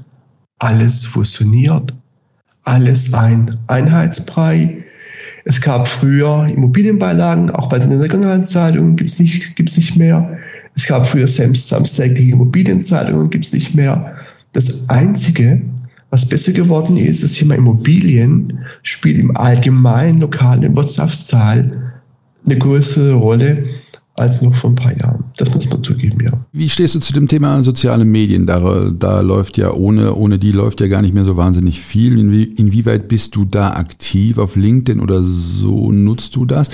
alles 0.60 1.04
fusioniert, 1.06 1.94
alles 2.64 3.14
ein 3.14 3.56
Einheitsbrei. 3.68 4.84
Es 5.46 5.62
gab 5.62 5.88
früher 5.88 6.48
Immobilienbeilagen, 6.48 7.50
auch 7.52 7.70
bei 7.70 7.80
den 7.80 7.92
regionalen 7.92 8.46
Zeitungen 8.46 8.96
gibt 8.96 9.10
es 9.10 9.20
nicht, 9.20 9.56
gibt's 9.56 9.78
nicht 9.78 9.96
mehr. 9.98 10.38
Es 10.76 10.86
gab 10.86 11.08
früher 11.08 11.28
samstägliche 11.28 12.32
Immobilienzeitungen, 12.32 13.30
gibt 13.30 13.46
es 13.46 13.54
nicht 13.54 13.76
mehr. 13.76 14.16
Das 14.54 14.90
Einzige, 14.90 15.62
was 16.12 16.28
besser 16.28 16.52
geworden 16.52 16.98
ist, 16.98 17.24
das 17.24 17.34
Thema 17.34 17.56
Immobilien 17.56 18.60
spielt 18.84 19.18
im 19.18 19.36
allgemeinen 19.36 20.20
lokalen 20.20 20.76
Wirtschaftszahl 20.76 21.94
eine 22.46 22.58
größere 22.58 23.14
Rolle 23.14 23.66
als 24.20 24.42
noch 24.42 24.54
vor 24.54 24.72
ein 24.72 24.76
paar 24.76 24.98
Jahren. 25.00 25.24
Das 25.38 25.54
muss 25.54 25.70
man 25.70 25.84
zugeben, 25.84 26.18
ja. 26.24 26.46
Wie 26.52 26.70
stehst 26.70 26.96
du 26.96 27.00
zu 27.00 27.14
dem 27.14 27.28
Thema 27.28 27.64
soziale 27.64 28.06
Medien? 28.06 28.46
Da, 28.46 28.90
da 28.90 29.22
läuft 29.22 29.58
ja 29.58 29.74
ohne, 29.74 30.14
ohne 30.14 30.38
die 30.38 30.52
läuft 30.52 30.82
ja 30.82 30.88
gar 30.88 31.02
nicht 31.02 31.14
mehr 31.14 31.26
so 31.26 31.38
wahnsinnig 31.38 31.82
viel. 31.82 32.20
Inwie, 32.20 32.44
inwieweit 32.44 33.08
bist 33.08 33.36
du 33.36 33.46
da 33.46 33.72
aktiv 33.72 34.38
auf 34.38 34.56
LinkedIn 34.56 35.00
oder 35.00 35.24
so 35.24 35.92
nutzt 35.92 36.36
du 36.36 36.46
das? 36.46 36.70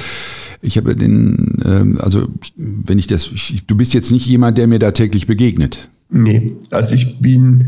Ich 0.61 0.77
habe 0.77 0.95
den, 0.95 1.59
ähm, 1.63 1.99
also 2.01 2.27
wenn 2.55 2.97
ich 2.97 3.07
das, 3.07 3.29
ich, 3.31 3.65
du 3.67 3.77
bist 3.77 3.93
jetzt 3.93 4.11
nicht 4.11 4.25
jemand, 4.25 4.57
der 4.57 4.67
mir 4.67 4.79
da 4.79 4.91
täglich 4.91 5.27
begegnet. 5.27 5.89
Nee, 6.09 6.53
also 6.71 6.95
ich 6.95 7.19
bin, 7.19 7.63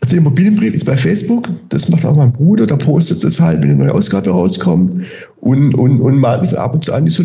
also 0.00 0.14
der 0.14 0.18
Immobilienbrief 0.18 0.74
ist 0.74 0.86
bei 0.86 0.96
Facebook, 0.96 1.48
das 1.68 1.88
macht 1.88 2.04
auch 2.04 2.16
mein 2.16 2.32
Bruder, 2.32 2.66
da 2.66 2.76
postet 2.76 3.22
es 3.22 3.40
halt, 3.40 3.62
wenn 3.62 3.70
eine 3.70 3.84
neue 3.84 3.94
Ausgabe 3.94 4.30
rauskommt 4.30 5.04
und, 5.40 5.74
und, 5.74 6.00
und 6.00 6.18
malt 6.18 6.42
mich 6.42 6.58
ab 6.58 6.74
und 6.74 6.84
zu 6.84 6.92
an, 6.92 7.04
die 7.04 7.12
so, 7.12 7.22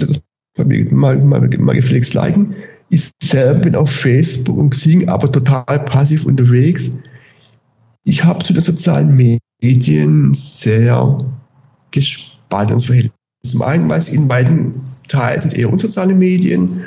das 0.57 0.91
mal, 0.91 1.17
mal, 1.19 1.47
mal 1.59 1.75
gefälligst 1.75 2.13
liken. 2.13 2.55
Ich 2.89 3.09
selber 3.21 3.59
bin 3.59 3.75
auf 3.75 3.91
Facebook 3.91 4.57
und 4.57 4.69
Xing 4.69 5.07
aber 5.09 5.31
total 5.31 5.79
passiv 5.85 6.25
unterwegs. 6.25 7.01
Ich 8.05 8.23
habe 8.23 8.43
zu 8.43 8.53
den 8.53 8.61
sozialen 8.61 9.39
Medien 9.61 10.33
sehr 10.33 11.17
gespaltenes 11.91 12.85
Verhältnis. 12.85 13.13
Zum 13.43 13.61
einen, 13.61 13.89
weil 13.89 13.99
es 13.99 14.09
in 14.09 14.27
beiden 14.27 14.73
Teilen 15.07 15.41
sind 15.41 15.57
eher 15.57 15.71
unsoziale 15.71 16.13
Medien 16.13 16.81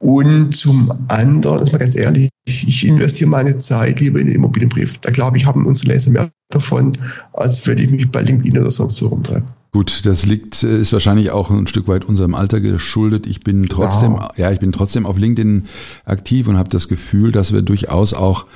und 0.00 0.54
zum 0.54 0.92
anderen, 1.08 1.60
das 1.60 1.72
mal 1.72 1.78
ganz 1.78 1.96
ehrlich, 1.96 2.28
ich 2.46 2.86
investiere 2.86 3.28
meine 3.28 3.56
Zeit 3.56 4.00
lieber 4.00 4.20
in 4.20 4.26
den 4.26 4.36
Immobilienbrief. 4.36 4.96
Da 4.98 5.10
glaube 5.10 5.36
ich, 5.36 5.44
haben 5.44 5.66
unsere 5.66 5.92
Leser 5.92 6.10
mehr 6.10 6.30
davon, 6.50 6.92
als 7.32 7.66
würde 7.66 7.82
ich 7.82 7.90
mich 7.90 8.10
bei 8.10 8.22
LinkedIn 8.22 8.58
oder 8.58 8.70
sonst 8.70 8.96
so 8.96 9.08
rumtreiben. 9.08 9.50
Gut, 9.78 10.06
das 10.06 10.26
liegt, 10.26 10.64
äh, 10.64 10.80
ist 10.80 10.92
wahrscheinlich 10.92 11.30
auch 11.30 11.52
ein 11.52 11.68
Stück 11.68 11.86
weit 11.86 12.04
unserem 12.04 12.34
Alter 12.34 12.58
geschuldet. 12.58 13.28
Ich 13.28 13.42
bin 13.44 13.62
trotzdem, 13.62 14.14
ja, 14.14 14.28
ja 14.36 14.50
ich 14.50 14.58
bin 14.58 14.72
trotzdem 14.72 15.06
auf 15.06 15.16
LinkedIn 15.16 15.66
aktiv 16.04 16.48
und 16.48 16.58
habe 16.58 16.68
das 16.68 16.88
Gefühl, 16.88 17.30
dass 17.30 17.52
wir 17.52 17.62
durchaus 17.62 18.12
auch 18.12 18.46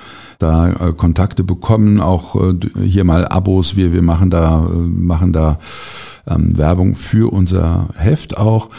da 0.40 0.70
äh, 0.72 0.92
Kontakte 0.92 1.44
bekommen, 1.44 2.00
auch 2.00 2.34
äh, 2.34 2.54
hier 2.84 3.04
mal 3.04 3.28
Abos, 3.28 3.76
wir, 3.76 3.92
wir 3.92 4.02
machen 4.02 4.30
da, 4.30 4.66
äh, 4.66 4.74
machen 4.74 5.32
da 5.32 5.60
ähm, 6.26 6.58
Werbung 6.58 6.96
für 6.96 7.32
unser 7.32 7.90
Heft 7.94 8.36
auch. 8.36 8.70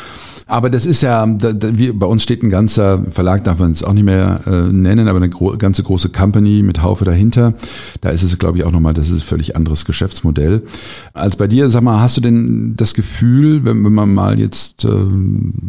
Aber 0.48 0.70
das 0.70 0.86
ist 0.86 1.02
ja, 1.02 1.26
da, 1.26 1.54
da, 1.54 1.78
wir, 1.78 1.98
bei 1.98 2.06
uns 2.06 2.24
steht 2.24 2.44
ein 2.44 2.50
ganzer 2.50 3.04
Verlag, 3.12 3.44
darf 3.44 3.60
man 3.60 3.72
es 3.72 3.84
auch 3.84 3.94
nicht 3.94 4.04
mehr 4.04 4.42
äh, 4.46 4.72
nennen, 4.72 5.08
aber 5.08 5.18
eine 5.18 5.30
gro 5.30 5.56
ganze 5.58 5.84
große 5.84 6.10
Company 6.10 6.64
mit 6.64 6.82
Haufe 6.82 7.06
dahinter. 7.06 7.54
Da 8.02 8.10
ist 8.10 8.24
es, 8.24 8.38
glaube 8.38 8.58
ich, 8.58 8.64
auch 8.64 8.72
nochmal, 8.72 8.94
das 8.94 9.10
ist 9.10 9.20
ein 9.20 9.26
völlig 9.26 9.56
anderes 9.56 9.86
Geschäftsmodell. 9.86 10.64
Als 11.14 11.36
bei 11.36 11.48
dir, 11.48 11.70
sag 11.70 11.84
mal, 11.84 12.02
hast 12.02 12.18
du 12.18 12.22
denn 12.22 12.76
das 12.76 12.94
Gefühl, 12.94 13.64
wenn, 13.64 13.84
wenn 13.84 13.94
man 13.94 14.14
mal 14.14 14.40
jetzt 14.40 14.86
äh, 14.86 14.90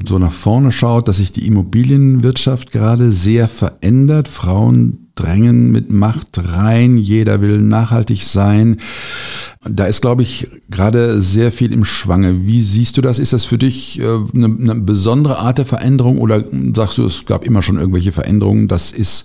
so 0.07 0.19
nach 0.19 0.33
vorne 0.33 0.73
schaut, 0.73 1.09
dass 1.09 1.17
sich 1.17 1.33
die 1.33 1.47
Immobilienwirtschaft 1.47 2.73
gerade 2.73 3.13
sehr 3.13 3.49
verändert? 3.49 4.29
Frauen 4.29 5.04
drängen 5.15 5.71
mit 5.71 5.91
Macht 5.91 6.29
rein, 6.37 6.97
jeder 6.97 7.41
will 7.41 7.61
nachhaltig 7.61 8.23
sein. 8.25 8.79
Da 9.69 9.87
ist, 9.87 10.03
glaube 10.03 10.23
ich, 10.23 10.49
gerade 10.71 11.23
sehr 11.23 11.53
viel 11.53 11.73
im 11.73 11.85
Schwange. 11.85 12.47
Wie 12.47 12.61
siehst 12.61 12.97
du 12.97 13.01
das? 13.01 13.19
Ist 13.19 13.33
das 13.33 13.45
für 13.45 13.59
dich 13.59 14.01
äh, 14.01 14.05
eine, 14.05 14.47
eine 14.47 14.75
besondere 14.75 15.39
Art 15.39 15.59
der 15.59 15.67
Veränderung 15.67 16.19
oder 16.19 16.45
sagst 16.75 16.99
du, 16.99 17.05
es 17.07 17.25
gab 17.25 17.45
immer 17.45 17.63
schon 17.63 17.79
irgendwelche 17.79 18.13
Veränderungen? 18.13 18.69
Das 18.69 18.93
ist, 18.93 19.25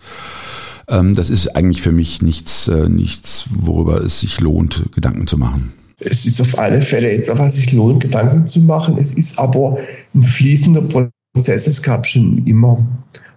ähm, 0.88 1.16
das 1.16 1.30
ist 1.30 1.56
eigentlich 1.56 1.82
für 1.82 1.92
mich 1.92 2.22
nichts, 2.22 2.68
äh, 2.68 2.88
nichts, 2.88 3.46
worüber 3.50 4.02
es 4.04 4.22
sich 4.22 4.40
lohnt, 4.40 4.84
Gedanken 4.94 5.28
zu 5.28 5.38
machen. 5.38 5.74
Es 6.00 6.26
ist 6.26 6.40
auf 6.40 6.58
alle 6.58 6.82
Fälle 6.82 7.12
etwas, 7.12 7.40
was 7.40 7.56
sich 7.56 7.74
lohnt, 7.74 8.02
Gedanken 8.02 8.48
zu 8.48 8.62
machen. 8.62 8.96
Es 8.98 9.14
ist 9.14 9.38
aber 9.38 9.78
ein 10.16 10.24
fließender 10.24 10.82
Prozess. 10.82 11.68
Es 11.68 11.82
gab 11.82 12.08
schon 12.08 12.38
immer 12.46 12.88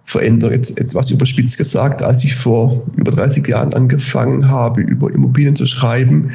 Veränderungen. 0.05 0.57
Jetzt, 0.57 0.77
jetzt 0.77 0.95
was 0.95 1.09
überspitzt 1.09 1.57
gesagt, 1.57 2.01
als 2.01 2.23
ich 2.23 2.35
vor 2.35 2.85
über 2.95 3.11
30 3.11 3.47
Jahren 3.47 3.73
angefangen 3.73 4.49
habe, 4.49 4.81
über 4.81 5.13
Immobilien 5.13 5.55
zu 5.55 5.65
schreiben, 5.65 6.31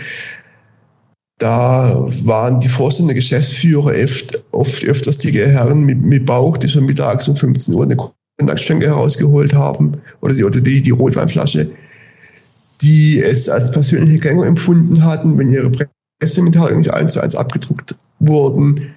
da 1.39 2.09
waren 2.25 2.59
die 2.61 2.69
Vorstände, 2.69 3.15
Geschäftsführer 3.15 3.93
oft, 4.05 4.45
oft 4.53 4.85
öfters 4.85 5.19
die 5.19 5.33
Herren 5.33 5.85
mit, 5.85 6.03
mit 6.03 6.27
Bauch, 6.27 6.57
die 6.57 6.69
schon 6.69 6.85
mittags 6.85 7.29
um 7.29 7.37
15 7.37 7.75
Uhr 7.75 7.85
eine 7.85 7.97
Kontaktschränke 8.39 8.87
herausgeholt 8.87 9.55
haben 9.55 9.93
oder 10.21 10.35
die, 10.35 10.45
oder 10.45 10.61
die, 10.61 10.83
die 10.83 10.91
Rotweinflasche, 10.91 11.71
die 12.81 13.23
es 13.23 13.49
als 13.49 13.71
persönliche 13.71 14.19
Kränkung 14.19 14.47
empfunden 14.47 15.05
hatten, 15.05 15.39
wenn 15.39 15.53
ihre 15.53 15.71
Pressemitteilungen 16.21 16.81
nicht 16.81 16.95
eins 16.95 17.13
zu 17.13 17.21
eins 17.21 17.37
abgedruckt 17.37 17.97
wurden, 18.19 18.95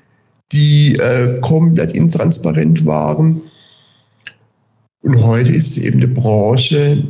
die 0.52 0.96
äh, 0.96 1.40
komplett 1.42 1.92
intransparent 1.94 2.86
waren. 2.86 3.42
Und 5.04 5.24
heute 5.24 5.52
ist 5.52 5.78
es 5.78 5.84
eben 5.84 5.98
eine 5.98 6.08
Branche, 6.08 7.04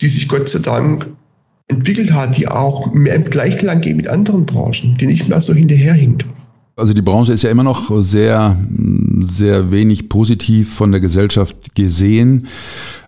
die 0.00 0.08
sich 0.08 0.28
Gott 0.28 0.48
sei 0.48 0.60
Dank 0.60 1.08
entwickelt 1.68 2.12
hat, 2.12 2.36
die 2.36 2.48
auch 2.48 2.92
mehr 2.92 3.14
im 3.14 3.24
Gleichklang 3.24 3.80
geht 3.80 3.96
mit 3.96 4.08
anderen 4.08 4.46
Branchen, 4.46 4.96
die 4.98 5.06
nicht 5.06 5.28
mehr 5.28 5.40
so 5.40 5.52
hinterherhinkt. 5.52 6.26
Also 6.76 6.92
die 6.92 7.02
Branche 7.02 7.32
ist 7.32 7.42
ja 7.42 7.50
immer 7.50 7.64
noch 7.64 7.90
sehr, 8.02 8.56
sehr 9.20 9.70
wenig 9.70 10.10
positiv 10.10 10.74
von 10.74 10.92
der 10.92 11.00
Gesellschaft 11.00 11.74
gesehen. 11.74 12.48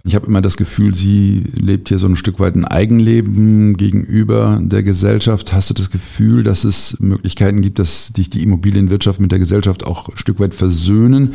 Ich 0.05 0.15
habe 0.15 0.27
immer 0.27 0.41
das 0.41 0.57
Gefühl, 0.57 0.95
sie 0.95 1.43
lebt 1.55 1.89
hier 1.89 1.99
so 1.99 2.07
ein 2.07 2.17
Stück 2.17 2.39
weit 2.41 2.55
ein 2.55 2.65
Eigenleben 2.65 3.77
gegenüber 3.77 4.61
der 4.63 4.83
Gesellschaft. 4.83 5.53
Hast 5.53 5.71
du 5.71 5.75
das 5.75 5.91
Gefühl, 5.91 6.43
dass 6.43 6.65
es 6.65 6.97
Möglichkeiten 7.01 7.61
gibt, 7.61 7.79
dass 7.79 8.13
dich 8.13 8.31
die 8.31 8.43
Immobilienwirtschaft 8.43 9.21
mit 9.21 9.33
der 9.33 9.39
Gesellschaft 9.39 9.85
auch 9.85 10.09
ein 10.09 10.17
Stück 10.17 10.41
weit 10.41 10.55
versöhnen 10.55 11.35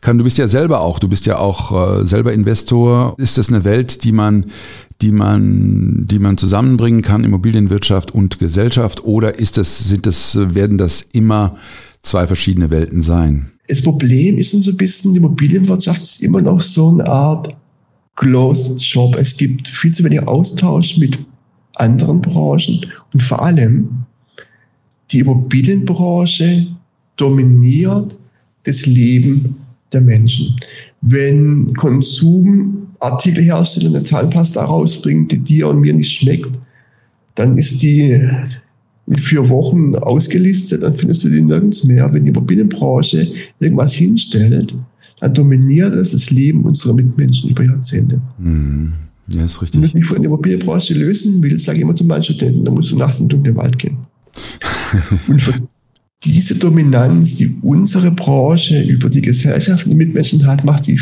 kann? 0.00 0.18
Du 0.18 0.24
bist 0.24 0.38
ja 0.38 0.48
selber 0.48 0.80
auch, 0.80 0.98
du 0.98 1.08
bist 1.08 1.26
ja 1.26 1.38
auch 1.38 2.00
äh, 2.00 2.06
selber 2.06 2.32
Investor. 2.32 3.14
Ist 3.18 3.38
das 3.38 3.48
eine 3.48 3.64
Welt, 3.64 4.04
die 4.04 4.12
man 4.12 4.46
die 5.00 5.12
man, 5.12 6.06
die 6.08 6.18
man 6.18 6.36
zusammenbringen 6.38 7.02
kann, 7.02 7.24
Immobilienwirtschaft 7.24 8.10
und 8.12 8.38
Gesellschaft? 8.38 9.04
Oder 9.04 9.38
ist 9.38 9.56
das, 9.56 9.88
sind 9.88 10.06
das, 10.06 10.36
werden 10.54 10.76
das 10.76 11.02
immer 11.12 11.56
zwei 12.02 12.26
verschiedene 12.26 12.70
Welten 12.70 13.02
sein? 13.02 13.52
Das 13.68 13.82
Problem 13.82 14.38
ist 14.38 14.50
so 14.50 14.70
ein 14.70 14.76
bisschen, 14.76 15.12
die 15.12 15.18
Immobilienwirtschaft 15.18 16.02
ist 16.02 16.22
immer 16.22 16.42
noch 16.42 16.60
so 16.60 16.88
eine 16.88 17.06
Art 17.06 17.56
Closed 18.18 18.84
Shop. 18.84 19.16
Es 19.16 19.34
gibt 19.36 19.68
viel 19.68 19.92
zu 19.92 20.02
wenig 20.04 20.26
Austausch 20.26 20.98
mit 20.98 21.16
anderen 21.76 22.20
Branchen 22.20 22.84
und 23.14 23.22
vor 23.22 23.40
allem 23.40 23.88
die 25.12 25.20
Immobilienbranche 25.20 26.66
dominiert 27.16 28.16
das 28.64 28.84
Leben 28.86 29.54
der 29.92 30.00
Menschen. 30.00 30.56
Wenn 31.00 31.72
Konsumartikelhersteller 31.74 33.90
eine 33.90 34.02
Zahnpasta 34.02 34.64
rausbringt, 34.64 35.30
die 35.30 35.38
dir 35.38 35.68
und 35.68 35.78
mir 35.80 35.94
nicht 35.94 36.10
schmeckt, 36.10 36.58
dann 37.36 37.56
ist 37.56 37.80
die 37.82 38.20
in 39.06 39.16
vier 39.16 39.48
Wochen 39.48 39.94
ausgelistet, 39.94 40.82
dann 40.82 40.92
findest 40.92 41.22
du 41.22 41.28
die 41.28 41.42
nirgends 41.42 41.84
mehr. 41.84 42.12
Wenn 42.12 42.24
die 42.24 42.30
Immobilienbranche 42.30 43.28
irgendwas 43.60 43.92
hinstellt, 43.94 44.74
dominiert 45.26 45.94
es 45.94 46.12
das 46.12 46.30
Leben 46.30 46.64
unserer 46.64 46.94
Mitmenschen 46.94 47.50
über 47.50 47.64
Jahrzehnte. 47.64 48.20
Mhm. 48.38 48.92
Ja, 49.28 49.44
ist 49.44 49.60
richtig. 49.60 49.82
Wenn 49.82 49.90
du 49.90 49.98
dich 49.98 50.06
von 50.06 50.16
der 50.18 50.26
Immobilienbranche 50.26 50.94
lösen 50.94 51.42
willst, 51.42 51.64
sage 51.64 51.78
ich 51.78 51.82
immer 51.82 51.94
zu 51.94 52.04
meinen 52.04 52.22
Studenten, 52.22 52.64
dann 52.64 52.74
musst 52.74 52.92
du 52.92 52.96
nachts 52.96 53.20
in 53.20 53.26
den 53.26 53.30
dunklen 53.30 53.56
Wald 53.56 53.78
gehen. 53.78 53.98
und 55.28 55.42
für 55.42 55.54
diese 56.24 56.54
Dominanz, 56.54 57.36
die 57.36 57.54
unsere 57.62 58.10
Branche 58.10 58.82
über 58.82 59.10
die 59.10 59.20
Gesellschaft 59.20 59.84
und 59.84 59.90
die 59.90 59.96
Mitmenschen 59.96 60.46
hat, 60.46 60.64
macht 60.64 60.84
sie 60.84 60.98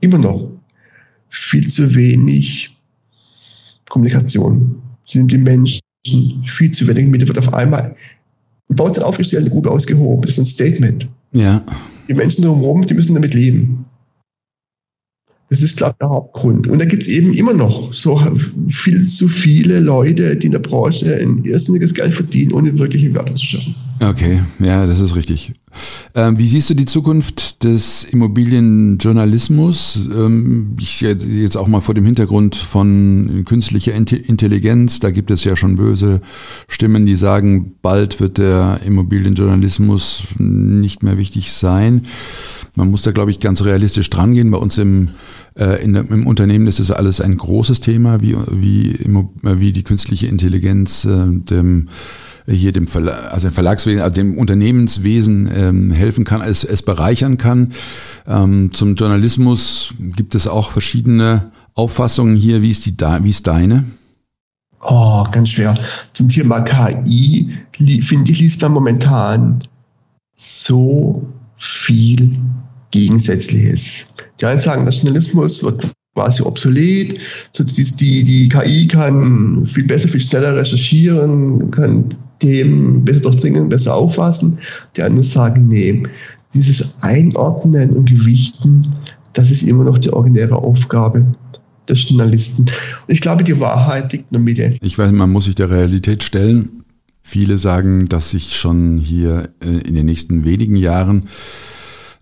immer 0.00 0.18
noch 0.18 0.48
viel 1.28 1.66
zu 1.66 1.94
wenig 1.94 2.70
Kommunikation. 3.88 4.76
Sie 5.04 5.18
sind 5.18 5.30
die 5.30 5.38
Menschen 5.38 5.80
viel 6.44 6.70
zu 6.70 6.86
wenig 6.86 7.06
mit, 7.06 7.26
wird 7.26 7.38
auf 7.38 7.52
einmal 7.52 7.94
baut 8.68 8.96
dann 8.96 9.04
aufgestellt, 9.04 9.42
eine 9.42 9.50
Grube 9.50 9.70
ausgehoben. 9.70 10.22
Das 10.22 10.32
ist 10.32 10.38
ein 10.38 10.44
Statement. 10.44 11.08
Ja. 11.32 11.64
Die 12.08 12.14
Menschen 12.14 12.44
drumherum, 12.44 12.86
die 12.86 12.94
müssen 12.94 13.14
damit 13.14 13.34
leben. 13.34 13.85
Das 15.48 15.62
ist, 15.62 15.76
glaube 15.76 15.92
ich, 15.92 15.98
der 15.98 16.08
Hauptgrund. 16.08 16.66
Und 16.66 16.80
da 16.80 16.84
gibt 16.84 17.02
es 17.02 17.08
eben 17.08 17.32
immer 17.32 17.52
noch 17.52 17.92
so 17.92 18.20
viel 18.66 19.06
zu 19.06 19.28
viele 19.28 19.78
Leute, 19.78 20.36
die 20.36 20.46
in 20.46 20.52
der 20.52 20.58
Branche 20.58 21.18
ein 21.20 21.38
irrsinniges 21.44 21.94
Geld 21.94 22.14
verdienen, 22.14 22.52
ohne 22.52 22.76
wirkliche 22.78 23.14
Werte 23.14 23.34
zu 23.34 23.44
schaffen. 23.44 23.74
Okay, 24.00 24.42
ja, 24.58 24.86
das 24.86 25.00
ist 25.00 25.16
richtig. 25.16 25.54
Ähm, 26.14 26.38
wie 26.38 26.48
siehst 26.48 26.68
du 26.68 26.74
die 26.74 26.84
Zukunft 26.84 27.64
des 27.64 28.04
Immobilienjournalismus? 28.04 30.08
Ähm, 30.12 30.76
ich 30.80 31.00
jetzt 31.00 31.56
auch 31.56 31.66
mal 31.66 31.80
vor 31.80 31.94
dem 31.94 32.04
Hintergrund 32.04 32.56
von 32.56 33.44
künstlicher 33.46 33.94
Intelligenz, 33.94 35.00
da 35.00 35.10
gibt 35.10 35.30
es 35.30 35.44
ja 35.44 35.56
schon 35.56 35.76
böse 35.76 36.20
Stimmen, 36.68 37.06
die 37.06 37.16
sagen, 37.16 37.74
bald 37.82 38.20
wird 38.20 38.38
der 38.38 38.80
Immobilienjournalismus 38.84 40.24
nicht 40.38 41.02
mehr 41.02 41.18
wichtig 41.18 41.52
sein. 41.52 42.02
Man 42.76 42.90
muss 42.90 43.02
da, 43.02 43.10
glaube 43.10 43.30
ich, 43.30 43.40
ganz 43.40 43.64
realistisch 43.64 44.10
drangehen. 44.10 44.50
Bei 44.50 44.58
uns 44.58 44.78
im, 44.78 45.08
äh, 45.58 45.82
in, 45.82 45.94
im 45.94 46.26
Unternehmen 46.26 46.66
ist 46.66 46.78
das 46.78 46.90
alles 46.90 47.20
ein 47.20 47.36
großes 47.36 47.80
Thema, 47.80 48.20
wie, 48.20 48.36
wie, 48.50 48.92
äh, 48.92 49.58
wie 49.58 49.72
die 49.72 49.82
künstliche 49.82 50.26
Intelligenz 50.26 51.04
äh, 51.04 51.26
dem 51.26 51.88
hier 52.48 52.70
dem 52.70 52.86
Verla 52.86 53.12
also 53.30 53.48
dem 53.48 53.54
Verlagswesen, 53.54 54.02
also 54.02 54.14
dem 54.14 54.38
Unternehmenswesen 54.38 55.50
ähm, 55.52 55.90
helfen 55.90 56.24
kann, 56.24 56.42
es, 56.42 56.62
es 56.62 56.82
bereichern 56.82 57.38
kann. 57.38 57.72
Ähm, 58.26 58.72
zum 58.72 58.94
Journalismus 58.94 59.94
gibt 59.98 60.36
es 60.36 60.46
auch 60.46 60.70
verschiedene 60.70 61.50
Auffassungen 61.74 62.36
hier. 62.36 62.62
Wie 62.62 62.70
ist 62.70 62.86
die, 62.86 62.96
wie 62.96 63.30
ist 63.30 63.48
deine? 63.48 63.84
Oh, 64.80 65.24
ganz 65.32 65.50
schwer. 65.50 65.76
Zum 66.12 66.28
Thema 66.28 66.60
KI 66.60 67.52
finde 68.00 68.30
ich 68.30 68.38
liest 68.40 68.62
man 68.62 68.72
momentan 68.72 69.58
so 70.36 71.26
viel 71.56 72.36
Gegensätzliches. 72.90 74.14
Die 74.40 74.46
einen 74.46 74.58
sagen, 74.58 74.84
der 74.84 74.94
Journalismus 74.94 75.62
wird 75.62 75.86
quasi 76.14 76.42
obsolet. 76.42 77.18
Die, 77.58 78.24
die 78.24 78.48
KI 78.48 78.88
kann 78.88 79.66
viel 79.66 79.84
besser, 79.84 80.08
viel 80.08 80.20
schneller 80.20 80.56
recherchieren, 80.56 81.70
kann 81.70 82.06
Themen 82.40 83.04
besser 83.04 83.20
durchdringen, 83.20 83.68
besser 83.68 83.94
auffassen. 83.94 84.58
Die 84.96 85.02
anderen 85.02 85.22
sagen, 85.22 85.68
nee, 85.68 86.02
dieses 86.54 87.02
Einordnen 87.02 87.90
und 87.90 88.08
Gewichten, 88.08 88.82
das 89.32 89.50
ist 89.50 89.62
immer 89.62 89.84
noch 89.84 89.98
die 89.98 90.12
originäre 90.12 90.56
Aufgabe 90.56 91.32
des 91.88 92.08
Journalisten. 92.08 92.62
Und 92.62 93.14
ich 93.14 93.20
glaube, 93.20 93.44
die 93.44 93.60
Wahrheit 93.60 94.12
liegt 94.12 94.30
in 94.30 94.32
der 94.32 94.40
Mitte. 94.40 94.76
Ich 94.80 94.98
weiß, 94.98 95.12
man 95.12 95.30
muss 95.30 95.44
sich 95.44 95.54
der 95.54 95.70
Realität 95.70 96.22
stellen. 96.22 96.84
Viele 97.22 97.58
sagen, 97.58 98.08
dass 98.08 98.30
sich 98.30 98.56
schon 98.56 98.98
hier 98.98 99.50
äh, 99.60 99.78
in 99.86 99.94
den 99.94 100.06
nächsten 100.06 100.44
wenigen 100.44 100.76
Jahren 100.76 101.24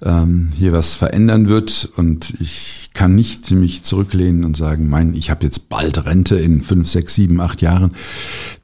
ähm, 0.05 0.51
hier 0.57 0.73
was 0.73 0.95
verändern 0.95 1.49
wird. 1.49 1.91
Und 1.97 2.35
ich 2.41 2.91
kann 2.95 3.15
nicht 3.15 3.51
mich 3.51 3.83
zurücklehnen 3.83 4.45
und 4.45 4.57
sagen, 4.57 4.89
mein, 4.89 5.15
ich 5.15 5.31
habe 5.31 5.45
jetzt 5.45 5.69
bald 5.69 6.05
Rente 6.05 6.37
in 6.37 6.63
fünf, 6.63 6.89
sechs, 6.89 7.15
sieben, 7.15 7.41
acht 7.41 7.63
Jahren. 7.63 7.93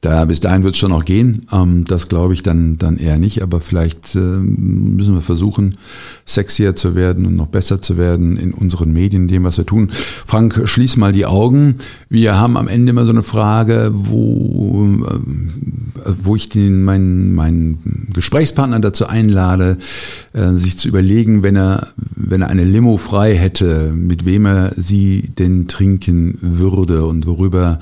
Da 0.03 0.25
bis 0.25 0.41
dahin 0.41 0.63
wird 0.63 0.75
es 0.75 0.79
schon 0.79 0.91
noch 0.91 1.05
gehen. 1.05 1.47
Ähm, 1.53 1.85
das 1.85 2.09
glaube 2.09 2.35
ich 2.35 2.43
dann 2.43 2.79
dann 2.79 2.97
eher 2.97 3.19
nicht. 3.19 3.43
Aber 3.43 3.61
vielleicht 3.61 4.15
äh, 4.15 4.19
müssen 4.19 5.15
wir 5.15 5.23
versuchen, 5.23 5.77
sexier 6.25 6.77
zu 6.77 6.95
werden 6.95 7.27
und 7.27 7.37
noch 7.37 7.49
besser 7.49 7.81
zu 7.83 7.97
werden 7.97 8.37
in 8.37 8.53
unseren 8.53 8.93
Medien, 8.93 9.23
in 9.23 9.29
dem, 9.29 9.45
was 9.45 9.59
wir 9.59 9.67
tun. 9.67 9.91
Frank, 10.27 10.63
schließ 10.65 10.97
mal 10.97 11.13
die 11.13 11.27
Augen. 11.27 11.77
Wir 12.09 12.39
haben 12.39 12.57
am 12.57 12.69
Ende 12.69 12.91
immer 12.91 13.05
so 13.05 13.13
eine 13.13 13.23
Frage, 13.23 13.91
wo, 13.93 14.97
äh, 15.07 16.13
wo 16.23 16.37
ich 16.37 16.49
den, 16.49 16.83
meinen, 16.83 17.35
meinen 17.35 18.09
Gesprächspartner 18.13 18.81
dazu 18.81 19.07
einlade, 19.07 19.79
äh, 20.33 20.53
sich 20.53 20.79
zu 20.79 20.89
überlegen, 20.89 21.30
wenn 21.43 21.57
er, 21.57 21.89
wenn 21.97 22.43
er 22.43 22.49
eine 22.49 22.65
Limo 22.65 22.97
frei 22.97 23.35
hätte, 23.37 23.93
mit 23.95 24.25
wem 24.25 24.47
er 24.47 24.73
sie 24.77 25.31
denn 25.39 25.67
trinken 25.69 26.39
würde 26.41 27.05
und 27.07 27.27
worüber 27.27 27.79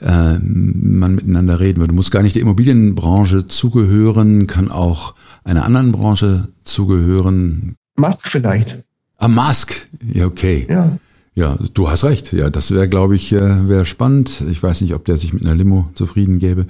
äh, 0.00 0.38
man 0.38 1.14
miteinander 1.14 1.60
reden 1.60 1.80
würde. 1.80 1.94
Muss 1.94 2.10
gar 2.10 2.22
nicht 2.22 2.34
der 2.36 2.42
Immobilienbranche 2.42 3.46
zugehören, 3.46 4.46
kann 4.46 4.70
auch 4.70 5.14
einer 5.44 5.64
anderen 5.64 5.92
Branche 5.92 6.48
zugehören. 6.64 7.76
Musk 7.96 8.28
vielleicht. 8.28 8.84
Ah, 9.18 9.28
Musk. 9.28 9.88
Ja, 10.12 10.26
okay. 10.26 10.66
Ja. 10.68 10.98
Ja, 11.36 11.58
du 11.74 11.90
hast 11.90 12.04
recht. 12.04 12.32
Ja, 12.32 12.48
das 12.48 12.70
wäre, 12.70 12.88
glaube 12.88 13.16
ich, 13.16 13.32
äh, 13.32 13.68
wäre 13.68 13.84
spannend. 13.84 14.44
Ich 14.50 14.62
weiß 14.62 14.82
nicht, 14.82 14.94
ob 14.94 15.04
der 15.04 15.16
sich 15.16 15.32
mit 15.32 15.44
einer 15.44 15.56
Limo 15.56 15.90
zufrieden 15.94 16.38
gäbe. 16.38 16.66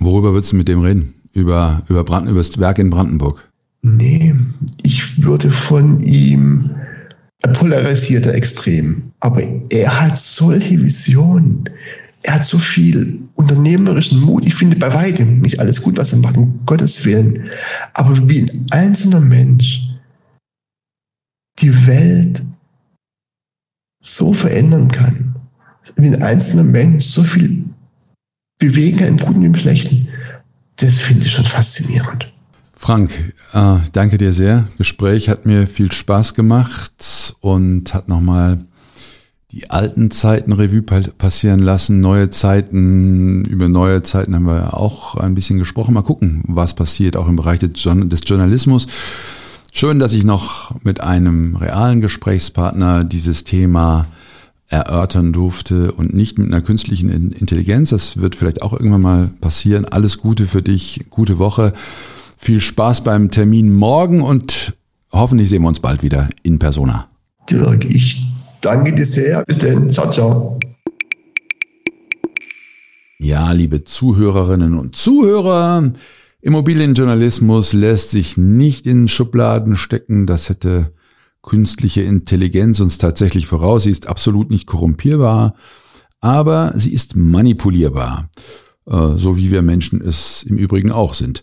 Worüber 0.00 0.32
würdest 0.32 0.52
du 0.52 0.56
mit 0.56 0.68
dem 0.68 0.80
reden? 0.80 1.14
Über, 1.32 1.82
über, 1.88 2.02
Brand, 2.04 2.28
über 2.28 2.38
das 2.38 2.58
Werk 2.58 2.78
in 2.78 2.90
Brandenburg? 2.90 3.46
Nee, 3.86 4.34
ich 4.82 5.22
würde 5.22 5.50
von 5.50 6.00
ihm 6.00 6.70
polarisierter 7.52 8.32
Extrem. 8.32 9.12
Aber 9.20 9.42
er 9.68 10.00
hat 10.00 10.16
solche 10.16 10.82
Visionen. 10.82 11.68
Er 12.22 12.36
hat 12.36 12.44
so 12.46 12.56
viel 12.56 13.20
unternehmerischen 13.34 14.20
Mut. 14.20 14.46
Ich 14.46 14.54
finde 14.54 14.78
bei 14.78 14.92
weitem 14.94 15.42
nicht 15.42 15.60
alles 15.60 15.82
gut, 15.82 15.98
was 15.98 16.14
er 16.14 16.20
macht, 16.20 16.38
um 16.38 16.58
Gottes 16.64 17.04
Willen. 17.04 17.50
Aber 17.92 18.16
wie 18.26 18.40
ein 18.40 18.66
einzelner 18.70 19.20
Mensch 19.20 19.82
die 21.58 21.86
Welt 21.86 22.42
so 24.00 24.32
verändern 24.32 24.90
kann, 24.90 25.36
wie 25.96 26.08
ein 26.08 26.22
einzelner 26.22 26.64
Mensch 26.64 27.04
so 27.04 27.22
viel 27.22 27.66
bewegen 28.58 28.96
kann, 28.96 29.08
im 29.08 29.16
Guten 29.18 29.42
wie 29.42 29.46
im 29.46 29.54
Schlechten, 29.54 30.08
das 30.76 31.00
finde 31.00 31.26
ich 31.26 31.32
schon 31.32 31.44
faszinierend. 31.44 32.33
Frank, 32.76 33.34
äh, 33.52 33.76
danke 33.92 34.18
dir 34.18 34.32
sehr. 34.32 34.68
Gespräch 34.78 35.28
hat 35.28 35.46
mir 35.46 35.66
viel 35.66 35.92
Spaß 35.92 36.34
gemacht 36.34 37.34
und 37.40 37.94
hat 37.94 38.08
nochmal 38.08 38.58
die 39.54 39.70
alten 39.70 40.10
Zeiten 40.10 40.50
Revue 40.50 40.82
passieren 40.82 41.60
lassen, 41.60 42.00
neue 42.00 42.28
Zeiten, 42.30 43.44
über 43.44 43.68
neue 43.68 44.02
Zeiten 44.02 44.34
haben 44.34 44.46
wir 44.46 44.74
auch 44.74 45.14
ein 45.14 45.36
bisschen 45.36 45.60
gesprochen. 45.60 45.94
Mal 45.94 46.02
gucken, 46.02 46.42
was 46.48 46.74
passiert, 46.74 47.16
auch 47.16 47.28
im 47.28 47.36
Bereich 47.36 47.60
des, 47.60 47.84
Journalismus. 47.84 48.88
Schön, 49.72 50.00
dass 50.00 50.12
ich 50.12 50.24
noch 50.24 50.74
mit 50.82 51.00
einem 51.00 51.54
realen 51.54 52.00
Gesprächspartner 52.00 53.04
dieses 53.04 53.44
Thema 53.44 54.08
erörtern 54.66 55.32
durfte 55.32 55.92
und 55.92 56.14
nicht 56.14 56.36
mit 56.36 56.48
einer 56.48 56.60
künstlichen 56.60 57.08
Intelligenz. 57.08 57.90
Das 57.90 58.16
wird 58.16 58.34
vielleicht 58.34 58.62
auch 58.62 58.72
irgendwann 58.72 59.02
mal 59.02 59.30
passieren. 59.40 59.84
Alles 59.84 60.18
Gute 60.18 60.46
für 60.46 60.62
dich, 60.62 61.06
gute 61.10 61.38
Woche. 61.38 61.74
Viel 62.44 62.60
Spaß 62.60 63.04
beim 63.04 63.30
Termin 63.30 63.72
morgen 63.72 64.20
und 64.20 64.76
hoffentlich 65.10 65.48
sehen 65.48 65.62
wir 65.62 65.68
uns 65.68 65.80
bald 65.80 66.02
wieder 66.02 66.28
in 66.42 66.58
Persona. 66.58 67.08
Dirk, 67.48 67.86
ich 67.86 68.22
Danke 68.60 68.92
dir 68.92 69.06
sehr. 69.06 69.42
Bis 69.46 69.56
dann. 69.56 69.88
Ciao, 69.88 70.10
ciao. 70.10 70.60
Ja, 73.18 73.50
liebe 73.52 73.84
Zuhörerinnen 73.84 74.78
und 74.78 74.94
Zuhörer, 74.94 75.94
Immobilienjournalismus 76.42 77.72
lässt 77.72 78.10
sich 78.10 78.36
nicht 78.36 78.86
in 78.86 79.08
Schubladen 79.08 79.74
stecken. 79.74 80.26
Das 80.26 80.50
hätte 80.50 80.92
künstliche 81.40 82.02
Intelligenz 82.02 82.78
uns 82.78 82.98
tatsächlich 82.98 83.46
voraus. 83.46 83.84
Sie 83.84 83.90
ist 83.90 84.06
absolut 84.06 84.50
nicht 84.50 84.66
korrumpierbar, 84.66 85.54
aber 86.20 86.74
sie 86.76 86.92
ist 86.92 87.16
manipulierbar, 87.16 88.28
äh, 88.86 89.16
so 89.16 89.38
wie 89.38 89.50
wir 89.50 89.62
Menschen 89.62 90.02
es 90.02 90.42
im 90.42 90.58
Übrigen 90.58 90.92
auch 90.92 91.14
sind. 91.14 91.42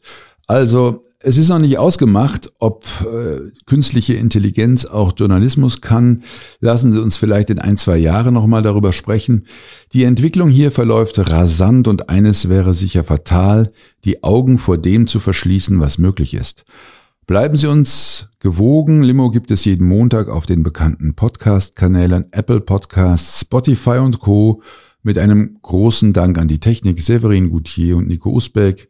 Also 0.52 1.06
es 1.20 1.38
ist 1.38 1.48
noch 1.48 1.60
nicht 1.60 1.78
ausgemacht, 1.78 2.52
ob 2.60 2.84
äh, 3.06 3.52
künstliche 3.68 4.16
Intelligenz 4.16 4.84
auch 4.84 5.14
Journalismus 5.16 5.80
kann. 5.80 6.24
Lassen 6.60 6.92
Sie 6.92 7.02
uns 7.02 7.16
vielleicht 7.16 7.50
in 7.50 7.58
ein, 7.58 7.78
zwei 7.78 7.96
Jahren 7.96 8.34
nochmal 8.34 8.62
darüber 8.62 8.92
sprechen. 8.92 9.46
Die 9.94 10.04
Entwicklung 10.04 10.50
hier 10.50 10.74
verläuft 10.74 11.20
rasant 11.20 11.88
und 11.88 12.10
eines 12.10 12.50
wäre 12.50 12.74
sicher 12.74 13.06
fatal, 13.06 13.72
die 14.04 14.26
Augen 14.26 14.58
vor 14.58 14.78
dem 14.78 15.08
zu 15.08 15.22
verschließen, 15.22 15.80
was 15.80 15.98
möglich 15.98 16.34
ist. 16.34 16.66
Bleiben 17.28 17.56
Sie 17.56 17.68
uns 17.68 18.28
gewogen. 18.42 19.04
Limo 19.04 19.32
gibt 19.32 19.52
es 19.52 19.64
jeden 19.64 19.88
Montag 19.88 20.28
auf 20.28 20.48
den 20.48 20.64
bekannten 20.64 21.14
Podcast-Kanälen 21.14 22.26
Apple 22.32 22.60
Podcasts, 22.60 23.40
Spotify 23.40 24.00
und 24.00 24.20
Co. 24.20 24.62
Mit 25.02 25.18
einem 25.18 25.60
großen 25.62 26.12
Dank 26.12 26.38
an 26.38 26.50
die 26.50 26.60
Technik 26.60 27.02
Severin 27.02 27.52
Gutier 27.52 27.96
und 27.96 28.10
Nico 28.10 28.32
Usbeck. 28.32 28.90